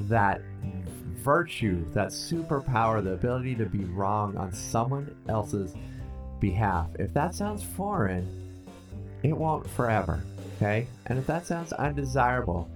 that 0.09 0.41
virtue, 1.19 1.85
that 1.93 2.09
superpower, 2.09 3.03
the 3.03 3.13
ability 3.13 3.55
to 3.57 3.67
be 3.67 3.85
wrong 3.85 4.37
on 4.37 4.53
someone 4.53 5.15
else's 5.29 5.75
behalf. 6.41 6.89
If 6.99 7.13
that 7.15 7.35
sounds 7.35 7.63
foreign, 7.63 8.27
it 9.23 9.37
won't 9.37 9.69
forever, 9.69 10.23
okay? 10.57 10.87
And 11.07 11.19
if 11.19 11.27
that 11.27 11.47
sounds 11.47 11.73
undesirable, 11.73 12.69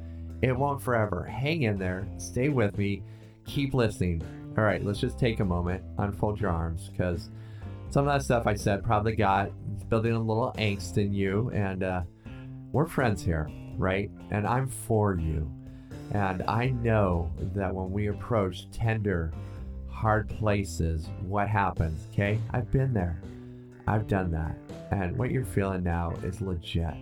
it 0.42 0.56
won't 0.56 0.82
forever. 0.82 1.22
Hang 1.24 1.62
in 1.62 1.78
there, 1.78 2.06
stay 2.18 2.48
with 2.48 2.76
me, 2.76 3.02
keep 3.46 3.74
listening. 3.74 4.22
All 4.59 4.64
right, 4.64 4.85
let's 4.85 5.00
just 5.00 5.18
take 5.18 5.40
a 5.40 5.44
moment, 5.44 5.82
unfold 5.99 6.40
your 6.40 6.50
arms, 6.50 6.90
because 6.90 7.30
some 7.88 8.06
of 8.06 8.12
that 8.12 8.23
stuff 8.23 8.47
I 8.47 8.54
said 8.54 8.85
probably 8.85 9.16
got 9.16 9.50
building 9.88 10.12
a 10.12 10.18
little 10.18 10.52
angst 10.59 10.99
in 10.99 11.14
you, 11.14 11.50
and 11.54 11.82
uh, 11.82 12.02
we're 12.71 12.87
friends 12.87 13.23
here, 13.23 13.50
right? 13.78 14.11
And 14.30 14.47
I'm 14.47 14.68
for 14.68 15.14
you. 15.14 15.50
And 16.12 16.42
I 16.47 16.68
know 16.68 17.30
that 17.54 17.75
when 17.75 17.90
we 17.90 18.09
approach 18.09 18.71
tender, 18.71 19.32
hard 19.88 20.28
places, 20.28 21.09
what 21.23 21.49
happens, 21.49 22.06
okay? 22.12 22.38
I've 22.50 22.71
been 22.71 22.92
there. 22.92 23.23
I've 23.87 24.06
done 24.06 24.30
that. 24.32 24.56
And 24.90 25.16
what 25.16 25.30
you're 25.30 25.44
feeling 25.44 25.82
now 25.82 26.12
is 26.23 26.42
legit. 26.42 26.94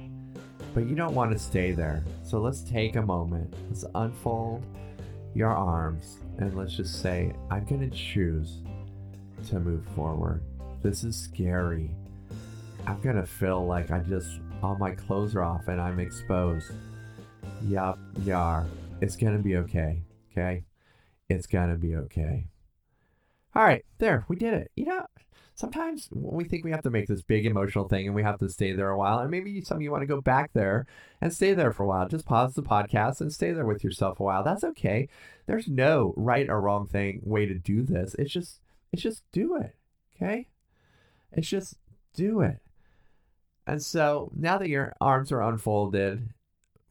But 0.75 0.89
you 0.89 0.95
don't 0.95 1.15
want 1.15 1.33
to 1.33 1.39
stay 1.39 1.73
there. 1.73 2.05
So 2.23 2.41
let's 2.41 2.63
take 2.63 2.95
a 2.95 3.03
moment. 3.03 3.53
Let's 3.69 3.85
unfold 3.97 4.65
your 5.35 5.51
arms 5.51 6.19
and 6.39 6.57
let's 6.57 6.77
just 6.77 7.01
say, 7.01 7.33
I'm 7.51 7.65
going 7.65 7.89
to 7.89 7.97
choose 7.97 8.59
to 9.49 9.61
move 9.61 9.85
forward. 9.95 10.43
This 10.83 11.05
is 11.05 11.17
scary. 11.17 11.91
I'm 12.87 13.01
going 13.01 13.17
to 13.17 13.27
feel 13.27 13.67
like 13.67 13.91
I 13.91 14.01
just, 14.01 14.41
all 14.63 14.77
my 14.77 14.93
clothes 14.93 15.35
are 15.35 15.43
off 15.43 15.69
and 15.69 15.81
I'm 15.81 16.01
exposed. 16.01 16.73
Yup, 17.63 17.99
you 18.23 18.35
are. 18.35 18.67
It's 19.01 19.17
going 19.17 19.37
to 19.37 19.43
be 19.43 19.57
okay. 19.57 20.03
Okay? 20.33 20.65
It's 21.29 21.47
going 21.47 21.71
to 21.71 21.77
be 21.77 21.97
okay. 21.97 22.47
All 23.55 23.65
right, 23.65 23.85
there, 23.99 24.25
we 24.29 24.37
did 24.37 24.55
it. 24.55 24.71
You 24.77 24.87
know, 24.87 25.07
sometimes 25.61 26.09
we 26.11 26.45
think 26.45 26.65
we 26.65 26.71
have 26.71 26.83
to 26.83 26.91
make 26.91 27.07
this 27.07 27.23
big 27.23 27.45
emotional 27.45 27.87
thing 27.87 28.07
and 28.07 28.15
we 28.15 28.23
have 28.23 28.39
to 28.39 28.49
stay 28.49 28.73
there 28.73 28.89
a 28.89 28.99
while. 28.99 29.19
And 29.19 29.31
maybe 29.31 29.61
some 29.61 29.77
of 29.77 29.83
you 29.83 29.91
want 29.91 30.03
to 30.03 30.07
go 30.07 30.23
back 30.23 30.51
there 30.55 30.87
and 31.21 31.33
stay 31.33 31.53
there 31.53 31.73
for 31.73 31.83
a 31.83 31.87
while. 31.87 32.09
Just 32.09 32.25
pause 32.25 32.55
the 32.55 32.63
podcast 32.63 33.21
and 33.21 33.31
stay 33.31 33.53
there 33.53 33.67
with 33.67 33.85
yourself 33.85 34.19
a 34.19 34.23
while. 34.23 34.43
That's 34.43 34.65
okay. 34.65 35.09
There's 35.47 35.69
no 35.69 36.15
right 36.17 36.49
or 36.49 36.61
wrong 36.61 36.87
thing 36.87 37.21
way 37.23 37.45
to 37.45 37.55
do 37.55 37.83
this. 37.83 38.17
It's 38.19 38.33
just 38.33 38.61
it's 38.91 39.03
just 39.03 39.23
do 39.33 39.57
it. 39.57 39.77
Okay? 40.17 40.49
It's 41.33 41.49
just 41.49 41.77
do 42.15 42.41
it. 42.41 42.59
And 43.67 43.83
so 43.83 44.33
now 44.35 44.57
that 44.59 44.69
your 44.69 44.95
arms 45.01 45.31
are 45.31 45.43
unfolded, 45.43 46.31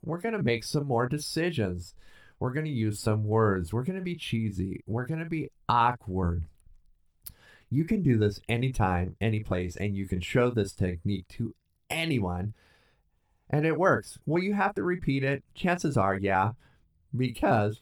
we're 0.04 0.22
going 0.22 0.38
to 0.38 0.44
make 0.44 0.64
some 0.64 0.86
more 0.86 1.10
decisions. 1.10 1.96
We're 2.40 2.54
going 2.54 2.68
to 2.68 2.72
use 2.72 3.00
some 3.00 3.26
words. 3.26 3.74
We're 3.74 3.84
going 3.84 4.00
to 4.00 4.06
be 4.06 4.16
cheesy. 4.16 4.84
We're 4.86 5.08
going 5.08 5.24
to 5.24 5.30
be 5.30 5.50
awkward. 5.68 6.46
You 7.70 7.84
can 7.84 8.02
do 8.02 8.18
this 8.18 8.42
anytime, 8.50 9.16
any 9.22 9.42
place, 9.42 9.76
and 9.76 9.96
you 9.96 10.08
can 10.08 10.22
show 10.22 10.50
this 10.50 10.74
technique 10.74 11.28
to 11.30 11.54
anyone, 11.90 12.54
and 13.50 13.66
it 13.66 13.78
works. 13.78 14.18
Well, 14.26 14.42
you 14.42 14.54
have 14.54 14.74
to 14.76 14.84
repeat 14.84 15.24
it. 15.24 15.44
Chances 15.54 15.98
are, 15.98 16.16
yeah, 16.16 16.54
because 17.16 17.82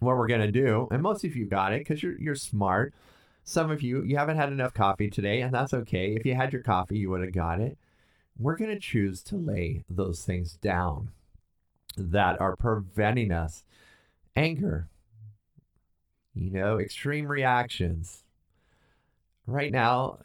what 0.00 0.16
we're 0.16 0.28
gonna 0.28 0.50
do, 0.50 0.88
and 0.90 1.02
most 1.02 1.24
of 1.24 1.36
you 1.36 1.46
got 1.46 1.72
it 1.72 1.80
because 1.80 2.02
you're 2.02 2.18
you're 2.18 2.34
smart. 2.34 2.94
Some 3.44 3.70
of 3.70 3.82
you, 3.82 4.02
you 4.02 4.16
haven't 4.16 4.36
had 4.36 4.52
enough 4.52 4.72
coffee 4.74 5.10
today, 5.10 5.40
and 5.40 5.52
that's 5.52 5.74
okay. 5.74 6.14
If 6.14 6.24
you 6.24 6.34
had 6.34 6.52
your 6.52 6.62
coffee, 6.62 6.98
you 6.98 7.10
would 7.10 7.22
have 7.22 7.32
got 7.32 7.60
it. 7.60 7.76
We're 8.38 8.56
gonna 8.56 8.78
choose 8.78 9.22
to 9.24 9.36
lay 9.36 9.84
those 9.90 10.24
things 10.24 10.54
down 10.54 11.10
that 11.96 12.40
are 12.40 12.56
preventing 12.56 13.30
us 13.32 13.64
anger, 14.34 14.88
you 16.34 16.50
know, 16.50 16.78
extreme 16.78 17.26
reactions, 17.26 18.21
right 19.46 19.72
now, 19.72 20.18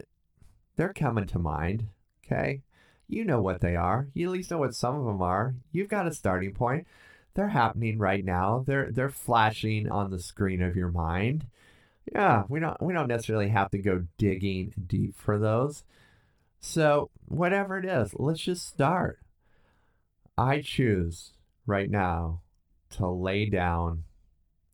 they're 0.76 0.94
coming 0.94 1.28
to 1.28 1.40
mind. 1.40 1.88
Okay. 2.26 2.62
You 3.08 3.24
know 3.24 3.42
what 3.42 3.62
they 3.62 3.76
are. 3.76 4.10
You 4.14 4.28
at 4.28 4.34
least 4.34 4.52
know 4.52 4.58
what 4.58 4.76
some 4.76 4.96
of 4.96 5.06
them 5.06 5.22
are. 5.22 5.56
You've 5.72 5.88
got 5.90 6.08
a 6.08 6.14
starting 6.14 6.54
point. 6.54 6.88
They're 7.34 7.50
happening 7.50 7.98
right 7.98 8.26
now. 8.26 8.64
They're 8.68 8.92
they're 8.92 9.10
flashing 9.10 9.90
on 9.90 10.12
the 10.12 10.20
screen 10.20 10.62
of 10.62 10.76
your 10.76 10.90
mind. 10.90 11.46
Yeah, 12.12 12.44
we 12.50 12.60
don't 12.60 12.82
we 12.82 12.94
don't 12.94 13.08
necessarily 13.08 13.50
have 13.50 13.70
to 13.72 13.78
go 13.78 14.06
digging 14.18 14.74
deep 14.88 15.16
for 15.16 15.38
those. 15.38 15.84
So, 16.60 17.12
whatever 17.28 17.78
it 17.78 17.86
is, 17.86 18.14
let's 18.16 18.42
just 18.42 18.68
start. 18.68 19.20
I 20.38 20.62
choose 20.62 21.34
right 21.66 21.90
now 21.90 22.42
to 22.92 23.08
lay 23.08 23.46
down 23.50 24.04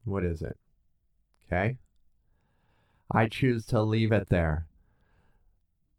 what 0.06 0.24
is 0.24 0.42
it? 0.42 0.58
Okay? 1.48 1.78
I 3.14 3.28
choose 3.28 3.66
to 3.68 3.82
leave 3.82 4.12
it 4.12 4.30
there. 4.30 4.66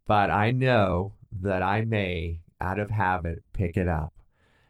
But 0.06 0.30
I 0.30 0.50
know 0.50 1.12
that 1.32 1.62
I 1.62 1.82
may, 1.82 2.40
out 2.60 2.78
of 2.78 2.90
habit, 2.90 3.42
pick 3.52 3.76
it 3.76 3.88
up. 3.88 4.12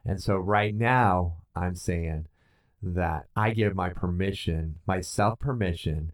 And 0.05 0.23
so 0.23 0.37
right 0.37 0.75
now, 0.75 1.39
I'm 1.57 1.75
saying 1.75 2.27
that 2.83 3.27
I 3.35 3.51
give 3.51 3.75
my 3.75 3.89
permission, 3.89 4.77
myself 4.87 5.39
permission, 5.39 6.13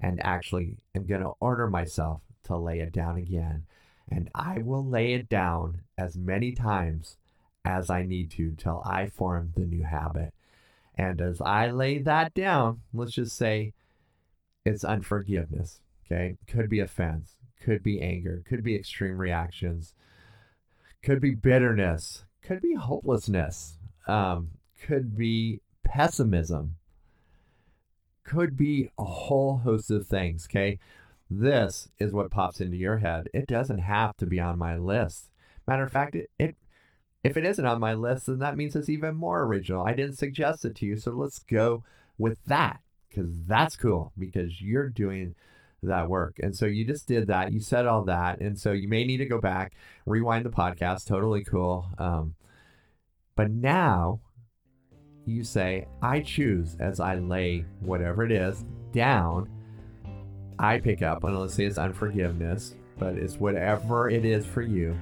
and 0.00 0.24
actually 0.24 0.78
am 0.94 1.04
going 1.04 1.22
to 1.22 1.32
order 1.40 1.68
myself 1.68 2.22
to 2.44 2.56
lay 2.56 2.80
it 2.80 2.92
down 2.92 3.16
again. 3.16 3.66
And 4.08 4.30
I 4.34 4.58
will 4.62 4.84
lay 4.84 5.12
it 5.12 5.28
down 5.28 5.82
as 5.98 6.16
many 6.16 6.52
times 6.52 7.16
as 7.64 7.90
I 7.90 8.02
need 8.04 8.30
to 8.32 8.52
till 8.52 8.82
I 8.84 9.08
form 9.08 9.52
the 9.56 9.66
new 9.66 9.82
habit. 9.82 10.32
And 10.94 11.20
as 11.20 11.40
I 11.40 11.70
lay 11.70 11.98
that 11.98 12.32
down, 12.32 12.80
let's 12.94 13.12
just 13.12 13.36
say 13.36 13.74
it's 14.66 14.84
unforgiveness. 14.84 15.80
Okay. 16.04 16.36
Could 16.48 16.68
be 16.68 16.80
offense, 16.80 17.36
could 17.62 17.82
be 17.82 18.00
anger, 18.00 18.42
could 18.46 18.62
be 18.62 18.74
extreme 18.74 19.16
reactions, 19.18 19.94
could 21.02 21.20
be 21.20 21.34
bitterness, 21.34 22.24
could 22.42 22.60
be 22.60 22.74
hopelessness, 22.74 23.78
um, 24.06 24.50
could 24.84 25.16
be 25.16 25.60
pessimism, 25.84 26.76
could 28.24 28.56
be 28.56 28.90
a 28.98 29.04
whole 29.04 29.58
host 29.58 29.90
of 29.90 30.06
things. 30.06 30.46
Okay. 30.50 30.78
This 31.28 31.88
is 31.98 32.12
what 32.12 32.30
pops 32.30 32.60
into 32.60 32.76
your 32.76 32.98
head. 32.98 33.28
It 33.34 33.48
doesn't 33.48 33.78
have 33.78 34.16
to 34.18 34.26
be 34.26 34.38
on 34.38 34.58
my 34.58 34.76
list. 34.76 35.30
Matter 35.66 35.82
of 35.82 35.90
fact, 35.90 36.14
it, 36.14 36.30
it 36.38 36.56
if 37.24 37.36
it 37.36 37.44
isn't 37.44 37.66
on 37.66 37.80
my 37.80 37.94
list, 37.94 38.26
then 38.26 38.38
that 38.38 38.56
means 38.56 38.76
it's 38.76 38.88
even 38.88 39.16
more 39.16 39.42
original. 39.42 39.84
I 39.84 39.92
didn't 39.92 40.18
suggest 40.18 40.64
it 40.64 40.76
to 40.76 40.86
you, 40.86 40.96
so 40.96 41.10
let's 41.10 41.40
go 41.40 41.82
with 42.18 42.38
that 42.46 42.80
because 43.16 43.30
that's 43.46 43.76
cool 43.76 44.12
because 44.18 44.60
you're 44.60 44.88
doing 44.88 45.34
that 45.82 46.08
work. 46.08 46.38
And 46.42 46.54
so 46.54 46.66
you 46.66 46.84
just 46.84 47.06
did 47.06 47.28
that. 47.28 47.52
You 47.52 47.60
said 47.60 47.86
all 47.86 48.04
that. 48.04 48.40
And 48.40 48.58
so 48.58 48.72
you 48.72 48.88
may 48.88 49.04
need 49.04 49.18
to 49.18 49.26
go 49.26 49.40
back, 49.40 49.74
rewind 50.04 50.44
the 50.44 50.50
podcast. 50.50 51.06
Totally 51.06 51.44
cool. 51.44 51.86
Um, 51.98 52.34
but 53.34 53.50
now 53.50 54.20
you 55.24 55.44
say, 55.44 55.86
I 56.02 56.20
choose 56.20 56.76
as 56.78 57.00
I 57.00 57.16
lay 57.16 57.64
whatever 57.80 58.24
it 58.24 58.32
is 58.32 58.64
down. 58.92 59.48
I 60.58 60.78
pick 60.78 61.02
up, 61.02 61.24
and 61.24 61.38
let's 61.38 61.54
say 61.54 61.66
it's 61.66 61.76
unforgiveness, 61.76 62.74
but 62.98 63.14
it's 63.14 63.36
whatever 63.36 64.08
it 64.08 64.24
is 64.24 64.46
for 64.46 64.62
you. 64.62 64.98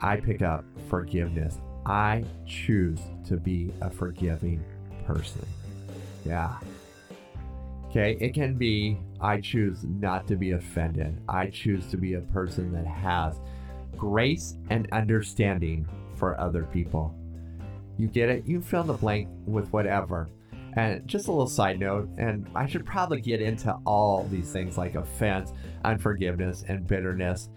I 0.00 0.16
pick 0.16 0.42
up 0.42 0.64
forgiveness. 0.88 1.58
I 1.84 2.24
choose 2.46 3.00
to 3.26 3.36
be 3.36 3.72
a 3.80 3.90
forgiving 3.90 4.64
person. 5.06 5.44
Yeah. 6.24 6.56
Okay, 7.90 8.16
it 8.20 8.34
can 8.34 8.54
be 8.54 8.98
I 9.20 9.40
choose 9.40 9.84
not 9.84 10.28
to 10.28 10.36
be 10.36 10.52
offended. 10.52 11.20
I 11.28 11.48
choose 11.48 11.86
to 11.88 11.96
be 11.96 12.14
a 12.14 12.20
person 12.20 12.72
that 12.72 12.86
has 12.86 13.40
grace 13.96 14.54
and 14.70 14.88
understanding 14.92 15.88
for 16.14 16.40
other 16.40 16.62
people. 16.64 17.12
You 17.98 18.06
get 18.06 18.28
it? 18.28 18.46
You 18.46 18.60
fill 18.60 18.82
in 18.82 18.86
the 18.86 18.92
blank 18.92 19.28
with 19.44 19.72
whatever. 19.72 20.28
And 20.74 21.04
just 21.08 21.26
a 21.26 21.32
little 21.32 21.48
side 21.48 21.80
note, 21.80 22.08
and 22.16 22.48
I 22.54 22.66
should 22.66 22.86
probably 22.86 23.20
get 23.20 23.42
into 23.42 23.76
all 23.84 24.24
these 24.30 24.52
things 24.52 24.78
like 24.78 24.94
offense, 24.94 25.52
unforgiveness, 25.84 26.64
and 26.68 26.86
bitterness. 26.86 27.48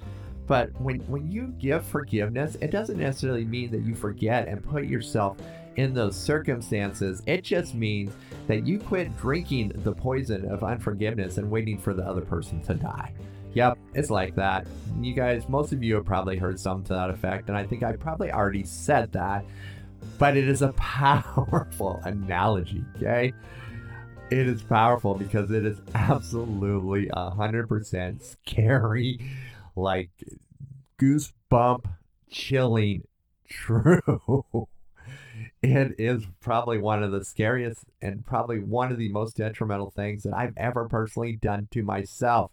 But 0.47 0.71
when, 0.81 0.99
when 1.01 1.31
you 1.31 1.53
give 1.59 1.85
forgiveness, 1.85 2.57
it 2.59 2.71
doesn't 2.71 2.97
necessarily 2.97 3.45
mean 3.45 3.69
that 3.69 3.83
you 3.83 3.93
forget 3.93 4.47
and 4.47 4.63
put 4.63 4.85
yourself 4.85 5.37
in 5.75 5.93
those 5.93 6.15
circumstances. 6.15 7.21
It 7.25 7.43
just 7.43 7.75
means 7.75 8.13
that 8.47 8.65
you 8.65 8.79
quit 8.79 9.15
drinking 9.17 9.73
the 9.83 9.93
poison 9.93 10.49
of 10.49 10.63
unforgiveness 10.63 11.37
and 11.37 11.49
waiting 11.49 11.77
for 11.77 11.93
the 11.93 12.03
other 12.03 12.21
person 12.21 12.61
to 12.63 12.73
die. 12.73 13.13
Yep, 13.53 13.77
it's 13.93 14.09
like 14.09 14.35
that. 14.35 14.65
You 14.99 15.13
guys, 15.13 15.47
most 15.47 15.73
of 15.73 15.83
you 15.83 15.95
have 15.95 16.05
probably 16.05 16.37
heard 16.37 16.59
something 16.59 16.85
to 16.87 16.93
that 16.93 17.09
effect, 17.09 17.49
and 17.49 17.57
I 17.57 17.63
think 17.65 17.83
I 17.83 17.93
probably 17.93 18.31
already 18.31 18.63
said 18.63 19.11
that, 19.11 19.45
but 20.17 20.35
it 20.35 20.47
is 20.47 20.61
a 20.61 20.73
powerful 20.77 22.01
analogy, 22.03 22.83
okay? 22.97 23.33
It 24.31 24.47
is 24.47 24.63
powerful 24.63 25.13
because 25.13 25.51
it 25.51 25.65
is 25.65 25.79
absolutely 25.93 27.07
100% 27.07 28.23
scary, 28.23 29.19
like 29.75 30.09
goosebump 30.99 31.85
chilling 32.31 33.03
true. 33.49 34.67
It 35.63 35.95
is 35.97 36.25
probably 36.41 36.77
one 36.77 37.03
of 37.03 37.11
the 37.11 37.23
scariest 37.23 37.85
and 38.01 38.25
probably 38.25 38.59
one 38.59 38.91
of 38.91 38.97
the 38.97 39.09
most 39.09 39.37
detrimental 39.37 39.91
things 39.91 40.23
that 40.23 40.35
I've 40.35 40.57
ever 40.57 40.89
personally 40.89 41.33
done 41.33 41.67
to 41.71 41.81
myself. 41.83 42.51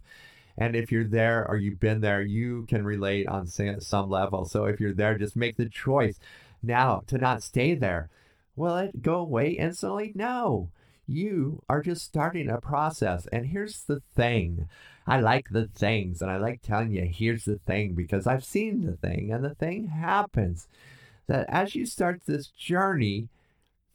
And 0.56 0.76
if 0.76 0.92
you're 0.92 1.04
there 1.04 1.46
or 1.48 1.56
you've 1.56 1.80
been 1.80 2.00
there, 2.00 2.22
you 2.22 2.66
can 2.68 2.84
relate 2.84 3.26
on 3.26 3.46
some 3.46 4.10
level. 4.10 4.44
So 4.44 4.64
if 4.64 4.78
you're 4.78 4.94
there, 4.94 5.18
just 5.18 5.34
make 5.34 5.56
the 5.56 5.68
choice 5.68 6.18
now 6.62 7.02
to 7.08 7.18
not 7.18 7.42
stay 7.42 7.74
there. 7.74 8.10
Will 8.54 8.76
it 8.76 9.02
go 9.02 9.16
away 9.16 9.50
instantly? 9.50 10.12
No. 10.14 10.70
You 11.06 11.62
are 11.68 11.82
just 11.82 12.04
starting 12.04 12.48
a 12.48 12.60
process. 12.60 13.26
And 13.32 13.46
here's 13.46 13.82
the 13.82 14.02
thing 14.14 14.68
I 15.06 15.18
like 15.18 15.48
the 15.50 15.66
things, 15.66 16.22
and 16.22 16.30
I 16.30 16.36
like 16.36 16.62
telling 16.62 16.92
you, 16.92 17.02
here's 17.04 17.44
the 17.44 17.58
thing, 17.66 17.94
because 17.94 18.28
I've 18.28 18.44
seen 18.44 18.86
the 18.86 18.96
thing, 18.96 19.32
and 19.32 19.42
the 19.42 19.54
thing 19.56 19.88
happens 19.88 20.68
that 21.30 21.46
as 21.48 21.76
you 21.76 21.86
start 21.86 22.22
this 22.26 22.48
journey, 22.48 23.28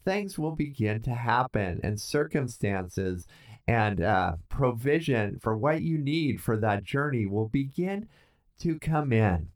things 0.06 0.40
will 0.40 0.56
begin 0.56 1.02
to 1.02 1.14
happen 1.14 1.82
and 1.84 2.00
circumstances 2.00 3.28
and 3.68 4.00
uh, 4.00 4.38
provision 4.48 5.38
for 5.42 5.58
what 5.58 5.82
you 5.82 5.98
need 5.98 6.40
for 6.40 6.56
that 6.56 6.86
journey 6.86 7.26
will 7.26 7.50
begin 7.50 8.08
to 8.58 8.80
come 8.80 9.12
in. 9.12 9.50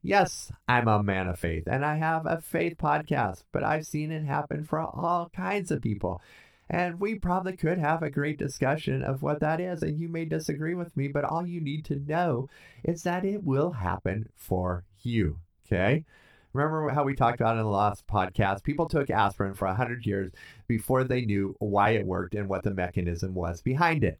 Yes, 0.00 0.52
I'm 0.68 0.86
a 0.86 1.02
man 1.02 1.26
of 1.26 1.40
faith 1.40 1.64
and 1.66 1.84
I 1.84 1.96
have 1.96 2.24
a 2.24 2.40
faith 2.40 2.76
podcast, 2.78 3.42
but 3.50 3.64
I've 3.64 3.84
seen 3.84 4.12
it 4.12 4.24
happen 4.24 4.62
for 4.62 4.78
all 4.78 5.28
kinds 5.34 5.72
of 5.72 5.82
people. 5.82 6.22
And 6.70 7.00
we 7.00 7.16
probably 7.16 7.56
could 7.56 7.78
have 7.78 8.00
a 8.00 8.10
great 8.10 8.38
discussion 8.38 9.02
of 9.02 9.22
what 9.22 9.40
that 9.40 9.60
is. 9.60 9.82
And 9.82 9.98
you 9.98 10.08
may 10.08 10.24
disagree 10.24 10.76
with 10.76 10.96
me, 10.96 11.08
but 11.08 11.24
all 11.24 11.44
you 11.44 11.60
need 11.60 11.84
to 11.86 11.96
know 11.96 12.48
is 12.84 13.02
that 13.02 13.24
it 13.24 13.42
will 13.42 13.72
happen 13.72 14.28
for 14.36 14.84
you. 15.02 15.38
Okay. 15.66 16.04
Remember 16.52 16.88
how 16.90 17.04
we 17.04 17.14
talked 17.14 17.40
about 17.40 17.56
in 17.56 17.62
the 17.62 17.68
last 17.68 18.06
podcast? 18.06 18.62
People 18.62 18.86
took 18.86 19.10
aspirin 19.10 19.54
for 19.54 19.66
100 19.68 20.06
years 20.06 20.32
before 20.66 21.04
they 21.04 21.24
knew 21.24 21.54
why 21.58 21.90
it 21.90 22.06
worked 22.06 22.34
and 22.34 22.48
what 22.48 22.62
the 22.62 22.72
mechanism 22.72 23.34
was 23.34 23.60
behind 23.60 24.02
it. 24.02 24.18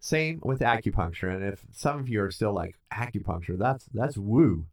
Same 0.00 0.40
with 0.42 0.60
acupuncture. 0.60 1.34
And 1.34 1.44
if 1.44 1.64
some 1.72 1.98
of 2.00 2.08
you 2.08 2.22
are 2.22 2.30
still 2.30 2.52
like, 2.52 2.76
acupuncture, 2.92 3.58
that's 3.58 3.86
that's 3.92 4.16
woo, 4.16 4.66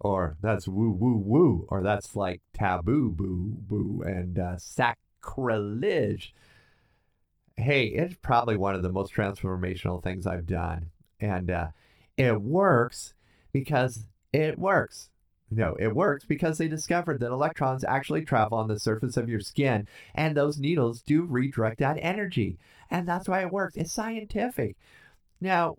or 0.00 0.36
that's 0.40 0.66
woo 0.66 0.90
woo 0.90 1.18
woo, 1.18 1.66
or 1.68 1.82
that's 1.82 2.16
like 2.16 2.40
taboo 2.54 3.10
boo 3.10 3.56
boo 3.58 4.02
and 4.04 4.38
uh, 4.38 4.56
sacrilege. 4.56 6.34
Hey, 7.56 7.86
it's 7.86 8.16
probably 8.22 8.56
one 8.56 8.74
of 8.74 8.82
the 8.82 8.88
most 8.90 9.14
transformational 9.14 10.02
things 10.02 10.26
I've 10.26 10.46
done. 10.46 10.90
And 11.20 11.50
uh, 11.50 11.68
it 12.16 12.40
works 12.40 13.12
because 13.52 14.06
it 14.32 14.58
works. 14.58 15.09
No, 15.50 15.74
it 15.80 15.94
works 15.94 16.24
because 16.24 16.58
they 16.58 16.68
discovered 16.68 17.18
that 17.20 17.32
electrons 17.32 17.84
actually 17.84 18.24
travel 18.24 18.58
on 18.58 18.68
the 18.68 18.78
surface 18.78 19.16
of 19.16 19.28
your 19.28 19.40
skin, 19.40 19.88
and 20.14 20.36
those 20.36 20.58
needles 20.58 21.02
do 21.02 21.22
redirect 21.22 21.78
that 21.80 21.98
energy. 22.00 22.58
And 22.90 23.06
that's 23.06 23.28
why 23.28 23.40
it 23.42 23.52
works. 23.52 23.76
It's 23.76 23.92
scientific. 23.92 24.76
Now, 25.40 25.76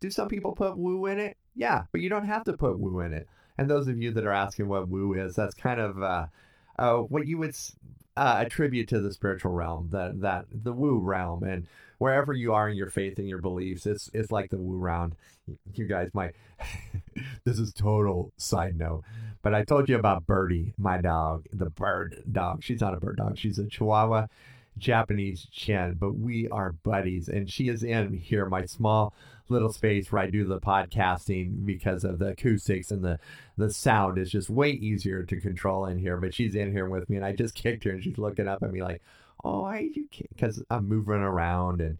do 0.00 0.10
some 0.10 0.28
people 0.28 0.52
put 0.52 0.78
woo 0.78 1.06
in 1.06 1.18
it? 1.18 1.36
Yeah, 1.54 1.82
but 1.92 2.00
you 2.00 2.08
don't 2.08 2.26
have 2.26 2.44
to 2.44 2.54
put 2.54 2.78
woo 2.78 3.00
in 3.00 3.12
it. 3.12 3.28
And 3.58 3.68
those 3.68 3.86
of 3.86 3.98
you 3.98 4.12
that 4.12 4.24
are 4.24 4.32
asking 4.32 4.68
what 4.68 4.88
woo 4.88 5.12
is, 5.12 5.34
that's 5.34 5.54
kind 5.54 5.78
of 5.78 6.02
uh, 6.02 6.26
uh, 6.78 6.96
what 6.96 7.26
you 7.26 7.36
would 7.36 7.54
uh, 8.16 8.36
attribute 8.38 8.88
to 8.88 9.00
the 9.00 9.12
spiritual 9.12 9.52
realm, 9.52 9.88
that 9.92 10.20
that 10.22 10.46
the 10.50 10.72
woo 10.72 10.98
realm, 10.98 11.42
and 11.42 11.66
wherever 12.02 12.32
you 12.32 12.52
are 12.52 12.68
in 12.68 12.76
your 12.76 12.90
faith 12.90 13.16
and 13.18 13.28
your 13.28 13.40
beliefs, 13.40 13.86
it's 13.86 14.10
it's 14.12 14.32
like 14.32 14.50
the 14.50 14.58
woo 14.58 14.76
round. 14.76 15.14
You 15.74 15.86
guys 15.86 16.10
might. 16.12 16.34
this 17.44 17.60
is 17.60 17.72
total 17.72 18.32
side 18.36 18.76
note, 18.76 19.04
but 19.40 19.54
I 19.54 19.62
told 19.62 19.88
you 19.88 19.96
about 19.96 20.26
Birdie, 20.26 20.74
my 20.76 21.00
dog, 21.00 21.46
the 21.52 21.70
bird 21.70 22.24
dog. 22.30 22.64
She's 22.64 22.80
not 22.80 22.94
a 22.94 23.00
bird 23.00 23.18
dog. 23.18 23.38
She's 23.38 23.58
a 23.58 23.66
Chihuahua. 23.66 24.26
Japanese 24.78 25.46
Chin, 25.52 25.96
but 26.00 26.14
we 26.14 26.48
are 26.48 26.72
buddies. 26.72 27.28
And 27.28 27.48
she 27.50 27.68
is 27.68 27.82
in 27.82 28.14
here, 28.14 28.46
my 28.46 28.64
small 28.64 29.12
little 29.50 29.70
space 29.70 30.10
where 30.10 30.22
I 30.22 30.30
do 30.30 30.46
the 30.46 30.60
podcasting 30.60 31.66
because 31.66 32.04
of 32.04 32.18
the 32.18 32.28
acoustics 32.28 32.90
and 32.90 33.04
the, 33.04 33.18
the 33.58 33.70
sound 33.70 34.16
is 34.16 34.30
just 34.30 34.48
way 34.48 34.70
easier 34.70 35.24
to 35.24 35.40
control 35.42 35.84
in 35.84 35.98
here. 35.98 36.16
But 36.16 36.32
she's 36.32 36.54
in 36.54 36.72
here 36.72 36.88
with 36.88 37.10
me, 37.10 37.16
and 37.16 37.24
I 37.24 37.32
just 37.32 37.54
kicked 37.54 37.84
her, 37.84 37.90
and 37.90 38.02
she's 38.02 38.16
looking 38.16 38.48
up 38.48 38.62
at 38.62 38.72
me 38.72 38.82
like, 38.82 39.02
"Oh, 39.44 39.70
did 39.72 39.96
you 39.96 40.08
kick?" 40.10 40.28
Because 40.34 40.62
I'm 40.70 40.88
moving 40.88 41.14
around, 41.14 41.80
and 41.80 41.98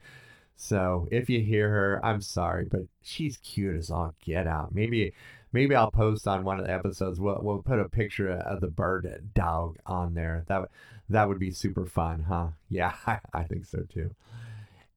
so 0.56 1.08
if 1.10 1.28
you 1.30 1.40
hear 1.40 1.68
her, 1.70 2.00
I'm 2.04 2.20
sorry, 2.20 2.66
but 2.70 2.82
she's 3.02 3.36
cute 3.38 3.76
as 3.76 3.90
all 3.90 4.14
get 4.24 4.46
out. 4.46 4.74
Maybe 4.74 5.12
maybe 5.52 5.74
I'll 5.74 5.90
post 5.90 6.26
on 6.28 6.44
one 6.44 6.58
of 6.60 6.66
the 6.66 6.72
episodes. 6.72 7.20
We'll 7.20 7.40
we'll 7.42 7.62
put 7.62 7.80
a 7.80 7.88
picture 7.88 8.30
of 8.30 8.60
the 8.60 8.68
bird 8.68 9.30
dog 9.34 9.78
on 9.86 10.14
there. 10.14 10.44
That 10.48 10.68
that 11.08 11.28
would 11.28 11.38
be 11.38 11.50
super 11.50 11.86
fun, 11.86 12.24
huh? 12.28 12.48
Yeah, 12.68 12.94
I, 13.06 13.18
I 13.32 13.42
think 13.44 13.66
so 13.66 13.82
too. 13.92 14.14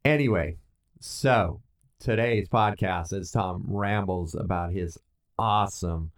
Anyway, 0.04 0.58
so 1.00 1.62
today's 2.00 2.48
podcast 2.48 3.12
is 3.14 3.32
Tom 3.32 3.66
rambles 3.68 4.36
about 4.36 4.72
his 4.72 4.98
awesome 5.38 6.12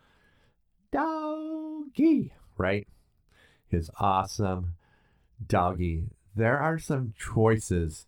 doggy, 0.91 2.33
right? 2.57 2.87
His 3.67 3.89
awesome 3.99 4.73
doggy. 5.47 6.09
There 6.37 6.59
are 6.59 6.77
some 6.77 7.15
choices 7.17 8.05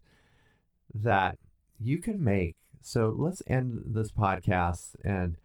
that 0.94 1.40
you 1.80 1.98
can 1.98 2.24
make. 2.24 2.56
So 2.80 3.12
let's 3.18 3.42
end 3.48 3.82
this 3.88 4.12
podcast 4.12 4.96
and 5.04 5.36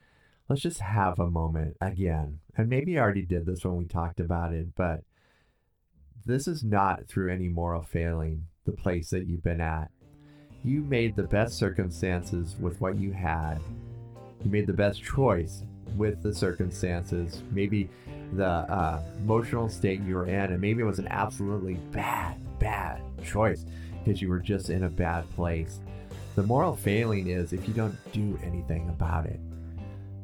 let's 0.50 0.60
just 0.60 0.80
have 0.80 1.18
a 1.18 1.30
moment 1.30 1.78
again. 1.80 2.40
And 2.58 2.68
maybe 2.68 2.98
I 2.98 3.02
already 3.02 3.24
did 3.24 3.46
this 3.46 3.64
when 3.64 3.76
we 3.76 3.86
talked 3.86 4.20
about 4.20 4.52
it, 4.52 4.74
but 4.74 5.00
this 6.26 6.46
is 6.46 6.62
not 6.62 7.08
through 7.08 7.32
any 7.32 7.48
moral 7.48 7.80
failing, 7.80 8.48
the 8.66 8.72
place 8.72 9.08
that 9.10 9.26
you've 9.26 9.42
been 9.42 9.62
at. 9.62 9.90
You 10.62 10.82
made 10.82 11.16
the 11.16 11.22
best 11.22 11.56
circumstances 11.56 12.54
with 12.60 12.82
what 12.82 12.98
you 12.98 13.12
had. 13.12 13.60
You 14.44 14.50
made 14.50 14.66
the 14.66 14.74
best 14.74 15.02
choice 15.02 15.62
with 15.96 16.22
the 16.22 16.34
circumstances. 16.34 17.42
Maybe 17.50 17.88
the 18.32 18.46
uh, 18.46 19.02
emotional 19.18 19.68
state 19.68 20.00
you 20.00 20.16
were 20.16 20.26
in, 20.26 20.52
and 20.52 20.60
maybe 20.60 20.82
it 20.82 20.86
was 20.86 20.98
an 20.98 21.08
absolutely 21.08 21.74
bad, 21.92 22.36
bad 22.58 23.00
choice 23.24 23.64
because 24.04 24.20
you 24.20 24.28
were 24.28 24.40
just 24.40 24.70
in 24.70 24.84
a 24.84 24.88
bad 24.88 25.24
place. 25.34 25.80
The 26.34 26.42
moral 26.42 26.74
failing 26.74 27.28
is 27.28 27.52
if 27.52 27.68
you 27.68 27.74
don't 27.74 27.96
do 28.12 28.38
anything 28.42 28.88
about 28.88 29.26
it. 29.26 29.38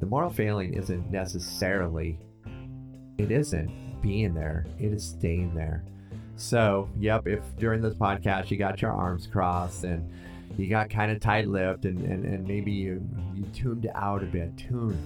The 0.01 0.07
moral 0.07 0.31
failing 0.31 0.75
isn't 0.75 1.11
necessarily, 1.11 2.19
it 3.19 3.31
isn't 3.31 3.71
being 4.03 4.35
there, 4.35 4.67
it 4.79 4.93
is 4.93 5.05
staying 5.05 5.55
there. 5.55 5.85
So, 6.37 6.89
yep, 6.99 7.27
if 7.27 7.41
during 7.59 7.83
this 7.83 7.95
podcast 7.95 8.51
you 8.51 8.57
got 8.57 8.81
your 8.81 8.93
arms 8.93 9.27
crossed 9.27 9.85
and 9.85 10.11
you 10.57 10.69
got 10.69 10.91
kind 10.91 11.13
of 11.13 11.21
tight-lipped 11.21 11.85
and, 11.85 12.01
and, 12.01 12.25
and 12.25 12.49
maybe 12.49 12.73
you, 12.73 13.07
you 13.35 13.45
tuned 13.55 13.91
out 13.95 14.23
a 14.23 14.27
bit, 14.27 14.57
tune 14.57 14.99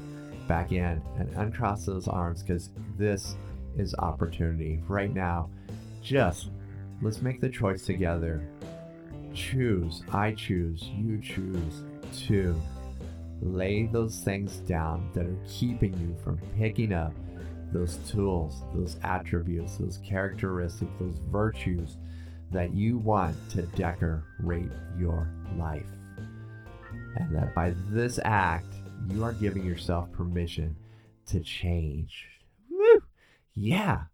back 0.47 0.73
in 0.73 1.03
and 1.19 1.29
uncross 1.37 1.87
those 1.87 2.09
arms 2.09 2.43
because 2.43 2.71
this 2.97 3.37
is 3.77 3.95
opportunity 3.99 4.83
right 4.89 5.13
now. 5.13 5.51
Just 6.03 6.51
let's 7.03 7.23
make 7.23 7.41
the 7.41 7.49
choice 7.49 7.85
together. 7.85 8.47
Choose, 9.33 10.03
I 10.13 10.33
choose, 10.33 10.83
you 10.97 11.21
choose 11.21 11.83
to 12.27 12.61
lay 13.43 13.87
those 13.87 14.21
things 14.21 14.57
down 14.59 15.11
that 15.15 15.27
are 15.27 15.39
keeping 15.49 15.93
you 15.99 16.17
from 16.23 16.39
picking 16.57 16.93
up 16.93 17.13
those 17.73 17.97
tools, 18.09 18.63
those 18.75 18.97
attributes, 19.03 19.77
those 19.79 19.99
characteristics, 20.07 20.91
those 21.01 21.19
virtues 21.31 21.97
that 22.53 22.73
you 22.73 22.99
want 22.99 23.37
to 23.51 23.63
decorate 23.63 24.71
your 24.99 25.29
life. 25.59 25.87
And 27.17 27.35
that 27.35 27.55
by 27.55 27.75
this 27.91 28.21
act, 28.25 28.75
you 29.09 29.23
are 29.25 29.33
giving 29.33 29.65
yourself 29.65 30.11
permission 30.13 30.77
to 31.27 31.41
change. 31.41 32.27
Woo! 32.71 33.03
Yeah, 33.55 34.05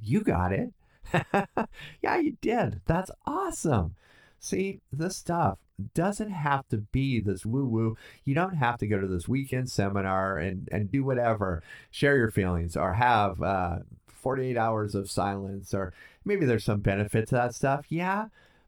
you 0.00 0.22
got 0.22 0.52
it. 0.52 0.72
yeah, 2.02 2.16
you 2.18 2.36
did. 2.40 2.80
That's 2.86 3.10
awesome. 3.26 3.94
See, 4.40 4.80
this 4.92 5.16
stuff 5.16 5.58
doesn't 5.94 6.30
have 6.30 6.68
to 6.68 6.78
be 6.78 7.20
this 7.20 7.46
woo 7.46 7.66
woo. 7.66 7.96
You 8.24 8.34
don't 8.34 8.56
have 8.56 8.78
to 8.78 8.86
go 8.86 9.00
to 9.00 9.06
this 9.06 9.28
weekend 9.28 9.70
seminar 9.70 10.38
and, 10.38 10.68
and 10.70 10.90
do 10.90 11.04
whatever, 11.04 11.62
share 11.90 12.16
your 12.16 12.30
feelings, 12.30 12.76
or 12.76 12.94
have 12.94 13.42
uh, 13.42 13.78
48 14.06 14.56
hours 14.56 14.94
of 14.94 15.10
silence, 15.10 15.72
or 15.72 15.92
maybe 16.24 16.46
there's 16.46 16.64
some 16.64 16.80
benefit 16.80 17.28
to 17.28 17.34
that 17.36 17.54
stuff. 17.54 17.86
Yeah. 17.88 18.26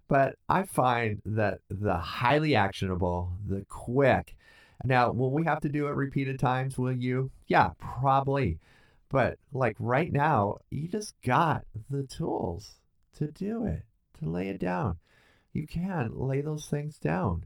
But 0.09 0.37
I 0.49 0.65
find 0.65 1.23
that 1.25 1.61
the 1.69 1.97
highly 1.97 2.57
actionable, 2.57 3.33
the 3.47 3.65
quick, 3.69 4.37
now, 4.85 5.13
will 5.13 5.31
we 5.31 5.45
have 5.45 5.61
to 5.61 5.69
do 5.69 5.87
it 5.87 5.95
repeated 5.95 6.39
times? 6.39 6.79
Will 6.79 6.93
you? 6.93 7.31
Yeah, 7.47 7.71
probably. 7.79 8.59
But 9.09 9.39
like 9.53 9.77
right 9.79 10.13
now, 10.13 10.59
you 10.71 10.89
just 10.89 11.21
got 11.23 11.65
the 11.91 12.05
tools 12.05 12.77
to 13.17 13.27
do 13.27 13.65
it, 13.65 13.83
to 14.19 14.29
lay 14.29 14.49
it 14.49 14.61
down. 14.61 14.97
You 15.53 15.67
can 15.67 16.13
lay 16.15 16.41
those 16.41 16.67
things 16.67 16.99
down. 16.99 17.45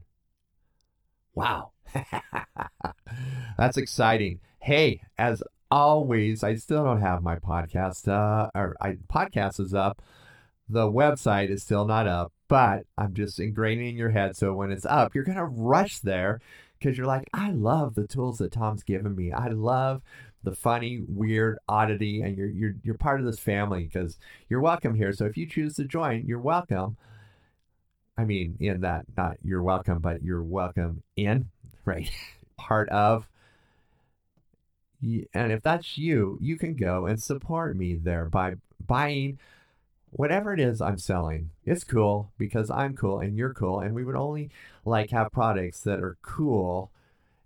Wow. 1.33 1.71
That's 3.57 3.77
exciting. 3.77 4.39
Hey, 4.59 5.01
as 5.17 5.43
always, 5.71 6.43
I 6.43 6.55
still 6.55 6.83
don't 6.83 7.01
have 7.01 7.23
my 7.23 7.37
podcast. 7.37 8.07
Uh, 8.07 8.49
or 8.55 8.75
I, 8.79 8.97
podcast 9.11 9.59
is 9.59 9.73
up. 9.73 10.01
The 10.69 10.87
website 10.87 11.49
is 11.49 11.63
still 11.63 11.85
not 11.85 12.07
up, 12.07 12.31
but 12.47 12.85
I'm 12.97 13.13
just 13.13 13.39
ingraining 13.39 13.89
in 13.89 13.97
your 13.97 14.09
head. 14.11 14.35
So 14.35 14.53
when 14.53 14.71
it's 14.71 14.85
up, 14.85 15.13
you're 15.13 15.23
going 15.23 15.37
to 15.37 15.45
rush 15.45 15.99
there 15.99 16.39
because 16.79 16.97
you're 16.97 17.07
like, 17.07 17.29
I 17.33 17.51
love 17.51 17.95
the 17.95 18.07
tools 18.07 18.37
that 18.39 18.51
Tom's 18.51 18.83
given 18.83 19.15
me. 19.15 19.31
I 19.31 19.47
love 19.47 20.01
the 20.43 20.55
funny, 20.55 21.01
weird 21.07 21.57
oddity, 21.67 22.21
and 22.21 22.37
you're 22.37 22.49
you're 22.49 22.75
you're 22.83 22.95
part 22.95 23.19
of 23.19 23.25
this 23.25 23.39
family 23.39 23.85
because 23.85 24.17
you're 24.47 24.61
welcome 24.61 24.95
here. 24.95 25.11
So 25.11 25.25
if 25.25 25.37
you 25.37 25.45
choose 25.45 25.75
to 25.75 25.85
join, 25.85 26.23
you're 26.25 26.39
welcome. 26.39 26.97
I 28.17 28.23
mean, 28.23 28.55
in 28.59 28.81
that 28.81 29.05
not 29.17 29.37
you're 29.43 29.63
welcome, 29.63 29.99
but 29.99 30.23
you're 30.23 30.43
welcome 30.43 31.03
in, 31.15 31.49
right? 31.83 32.09
part 32.57 32.89
of. 32.89 33.27
And 35.33 35.51
if 35.51 35.61
that's 35.61 35.97
you, 35.97 36.39
you 36.41 36.57
can 36.57 36.75
go 36.75 37.05
and 37.05 37.21
support 37.21 37.75
me 37.75 37.93
there 37.95 38.25
by 38.25 38.55
buying 38.87 39.37
whatever 40.15 40.53
it 40.53 40.61
is 40.61 40.79
I'm 40.79 40.97
selling, 40.97 41.49
it's 41.65 41.83
cool 41.83 42.31
because 42.37 42.71
I'm 42.71 42.95
cool 42.95 43.19
and 43.19 43.35
you're 43.35 43.53
cool. 43.53 43.81
And 43.81 43.93
we 43.93 44.05
would 44.05 44.15
only 44.15 44.49
like 44.85 45.09
have 45.11 45.31
products 45.31 45.81
that 45.81 45.99
are 45.99 46.17
cool 46.21 46.91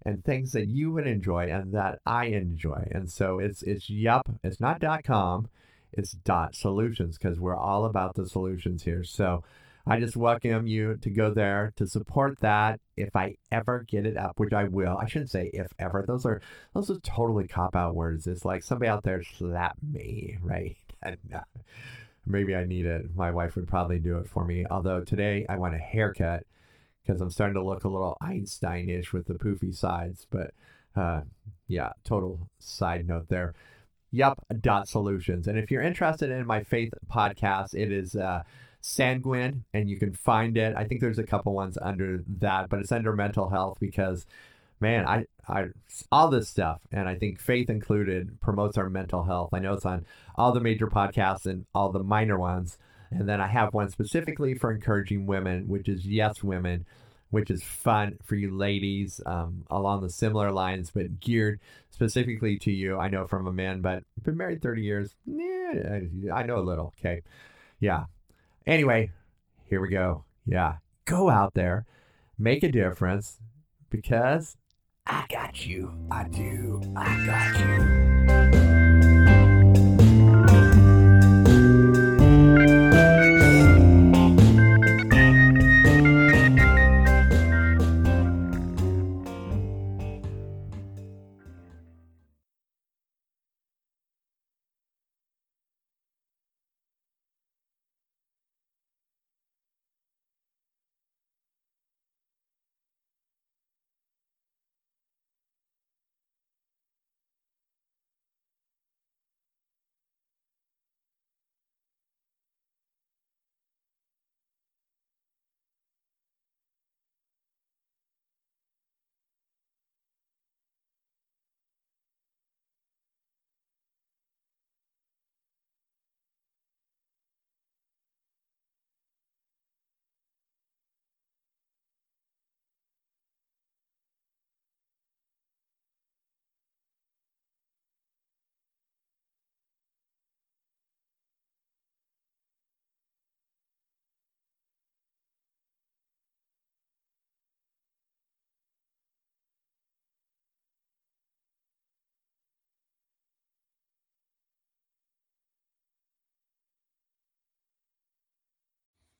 and 0.06 0.24
things 0.24 0.52
that 0.52 0.68
you 0.68 0.92
would 0.92 1.08
enjoy 1.08 1.50
and 1.52 1.74
that 1.74 2.00
I 2.06 2.26
enjoy. 2.26 2.88
And 2.92 3.10
so 3.10 3.40
it's 3.40 3.64
it's 3.64 3.90
yup, 3.90 4.30
it's 4.44 4.60
not 4.60 4.80
dot 4.80 5.04
com, 5.04 5.50
it's 5.92 6.12
dot 6.12 6.54
solutions 6.54 7.18
because 7.18 7.40
we're 7.40 7.58
all 7.58 7.86
about 7.86 8.14
the 8.14 8.28
solutions 8.28 8.84
here. 8.84 9.04
So 9.04 9.44
I 9.88 10.00
just 10.00 10.16
welcome 10.16 10.68
you 10.68 10.98
to 10.98 11.10
go 11.10 11.34
there 11.34 11.74
to 11.78 11.88
support 11.88 12.40
that 12.42 12.80
if 12.96 13.16
I 13.16 13.38
ever 13.52 13.84
get 13.88 14.06
it 14.06 14.16
up, 14.16 14.34
which 14.38 14.54
I 14.54 14.66
will. 14.66 14.96
I 14.96 15.08
shouldn't 15.08 15.32
say 15.32 15.50
if 15.54 15.68
ever. 15.80 16.06
Those 16.08 16.24
are 16.28 16.40
those 16.76 16.92
are 16.92 17.00
totally 17.00 17.48
cop 17.48 17.76
out 17.76 17.96
words. 17.96 18.28
It's 18.28 18.46
like 18.46 18.62
somebody 18.62 18.90
out 18.90 19.04
there 19.04 19.24
slap 19.24 19.78
me, 19.82 20.38
right? 20.44 20.78
And, 21.02 21.18
uh, 21.34 21.40
maybe 22.26 22.56
I 22.56 22.66
need 22.66 22.86
it. 22.86 23.16
My 23.16 23.32
wife 23.32 23.56
would 23.56 23.68
probably 23.68 24.00
do 24.00 24.18
it 24.18 24.28
for 24.28 24.46
me. 24.46 24.66
Although 24.70 25.04
today 25.04 25.46
I 25.50 25.58
want 25.58 25.76
a 25.76 25.80
haircut 25.80 26.46
because 27.06 27.22
I'm 27.22 27.32
starting 27.32 27.56
to 27.56 27.64
look 27.64 27.84
a 27.84 27.90
little 27.90 28.18
Einsteinish 28.22 29.12
with 29.12 29.26
the 29.26 29.34
poofy 29.34 29.76
sides. 29.76 30.28
But 30.30 30.52
uh, 30.96 31.22
yeah, 31.68 31.92
total 32.04 32.48
side 32.60 33.08
note 33.08 33.30
there. 33.30 33.54
Yup, 34.12 34.44
dot 34.62 34.88
solutions. 34.88 35.48
And 35.48 35.58
if 35.58 35.70
you're 35.70 35.82
interested 35.82 36.32
in 36.32 36.46
my 36.46 36.64
faith 36.64 36.94
podcast, 37.12 37.76
it 37.76 37.92
is 37.92 38.16
uh, 38.16 38.44
Sanguine, 38.82 39.66
and 39.74 39.90
you 39.90 39.98
can 40.00 40.14
find 40.14 40.58
it. 40.58 40.76
I 40.76 40.86
think 40.86 41.02
there's 41.02 41.20
a 41.20 41.24
couple 41.24 41.54
ones 41.54 41.78
under 41.82 42.24
that, 42.40 42.70
but 42.70 42.80
it's 42.80 42.92
under 42.92 43.14
mental 43.14 43.50
health 43.50 43.78
because 43.80 44.26
man, 44.80 45.08
I, 45.08 45.26
I, 45.48 45.68
all 46.12 46.30
this 46.30 46.50
stuff, 46.50 46.82
and 46.92 47.08
I 47.08 47.16
think 47.16 47.40
faith 47.40 47.70
included 47.70 48.40
promotes 48.42 48.78
our 48.78 48.90
mental 48.90 49.24
health. 49.24 49.50
I 49.54 49.60
know 49.60 49.74
it's 49.74 49.86
on 49.86 50.06
all 50.36 50.52
the 50.52 50.60
major 50.60 50.88
podcasts 50.88 51.46
and 51.46 51.66
all 51.74 51.92
the 51.92 52.04
minor 52.04 52.38
ones. 52.38 52.78
And 53.12 53.28
then 53.28 53.42
I 53.42 53.48
have 53.48 53.74
one 53.74 53.90
specifically 53.90 54.54
for 54.54 54.72
encouraging 54.72 55.26
women, 55.26 55.68
which 55.68 55.90
is 55.90 56.06
Yes 56.06 56.44
Women, 56.44 56.86
which 57.32 57.50
is 57.50 57.64
fun 57.64 58.18
for 58.24 58.36
you 58.36 58.56
ladies 58.56 59.20
um, 59.26 59.66
along 59.70 60.02
the 60.02 60.10
similar 60.10 60.52
lines, 60.52 60.92
but 60.92 61.20
geared 61.20 61.60
specifically 61.90 62.58
to 62.60 62.72
you. 62.72 62.98
I 62.98 63.10
know 63.10 63.26
from 63.26 63.48
a 63.48 63.52
man, 63.52 63.82
but 63.82 64.04
I've 64.18 64.24
been 64.24 64.38
married 64.38 64.62
30 64.62 64.82
years. 64.84 65.16
Yeah, 65.26 66.00
I 66.34 66.44
know 66.44 66.60
a 66.60 66.62
little. 66.62 66.94
Okay. 67.00 67.22
Yeah. 67.80 68.06
Anyway, 68.68 69.12
here 69.66 69.82
we 69.82 69.90
go. 69.90 70.26
Yeah. 70.46 70.76
Go 71.06 71.30
out 71.30 71.56
there, 71.56 71.86
make 72.38 72.64
a 72.64 72.72
difference 72.72 73.40
because 73.90 74.56
I 75.12 75.26
got 75.28 75.66
you. 75.66 75.92
I 76.12 76.24
do. 76.26 76.82
I 76.96 77.26
got 77.26 77.60
you. 77.60 78.89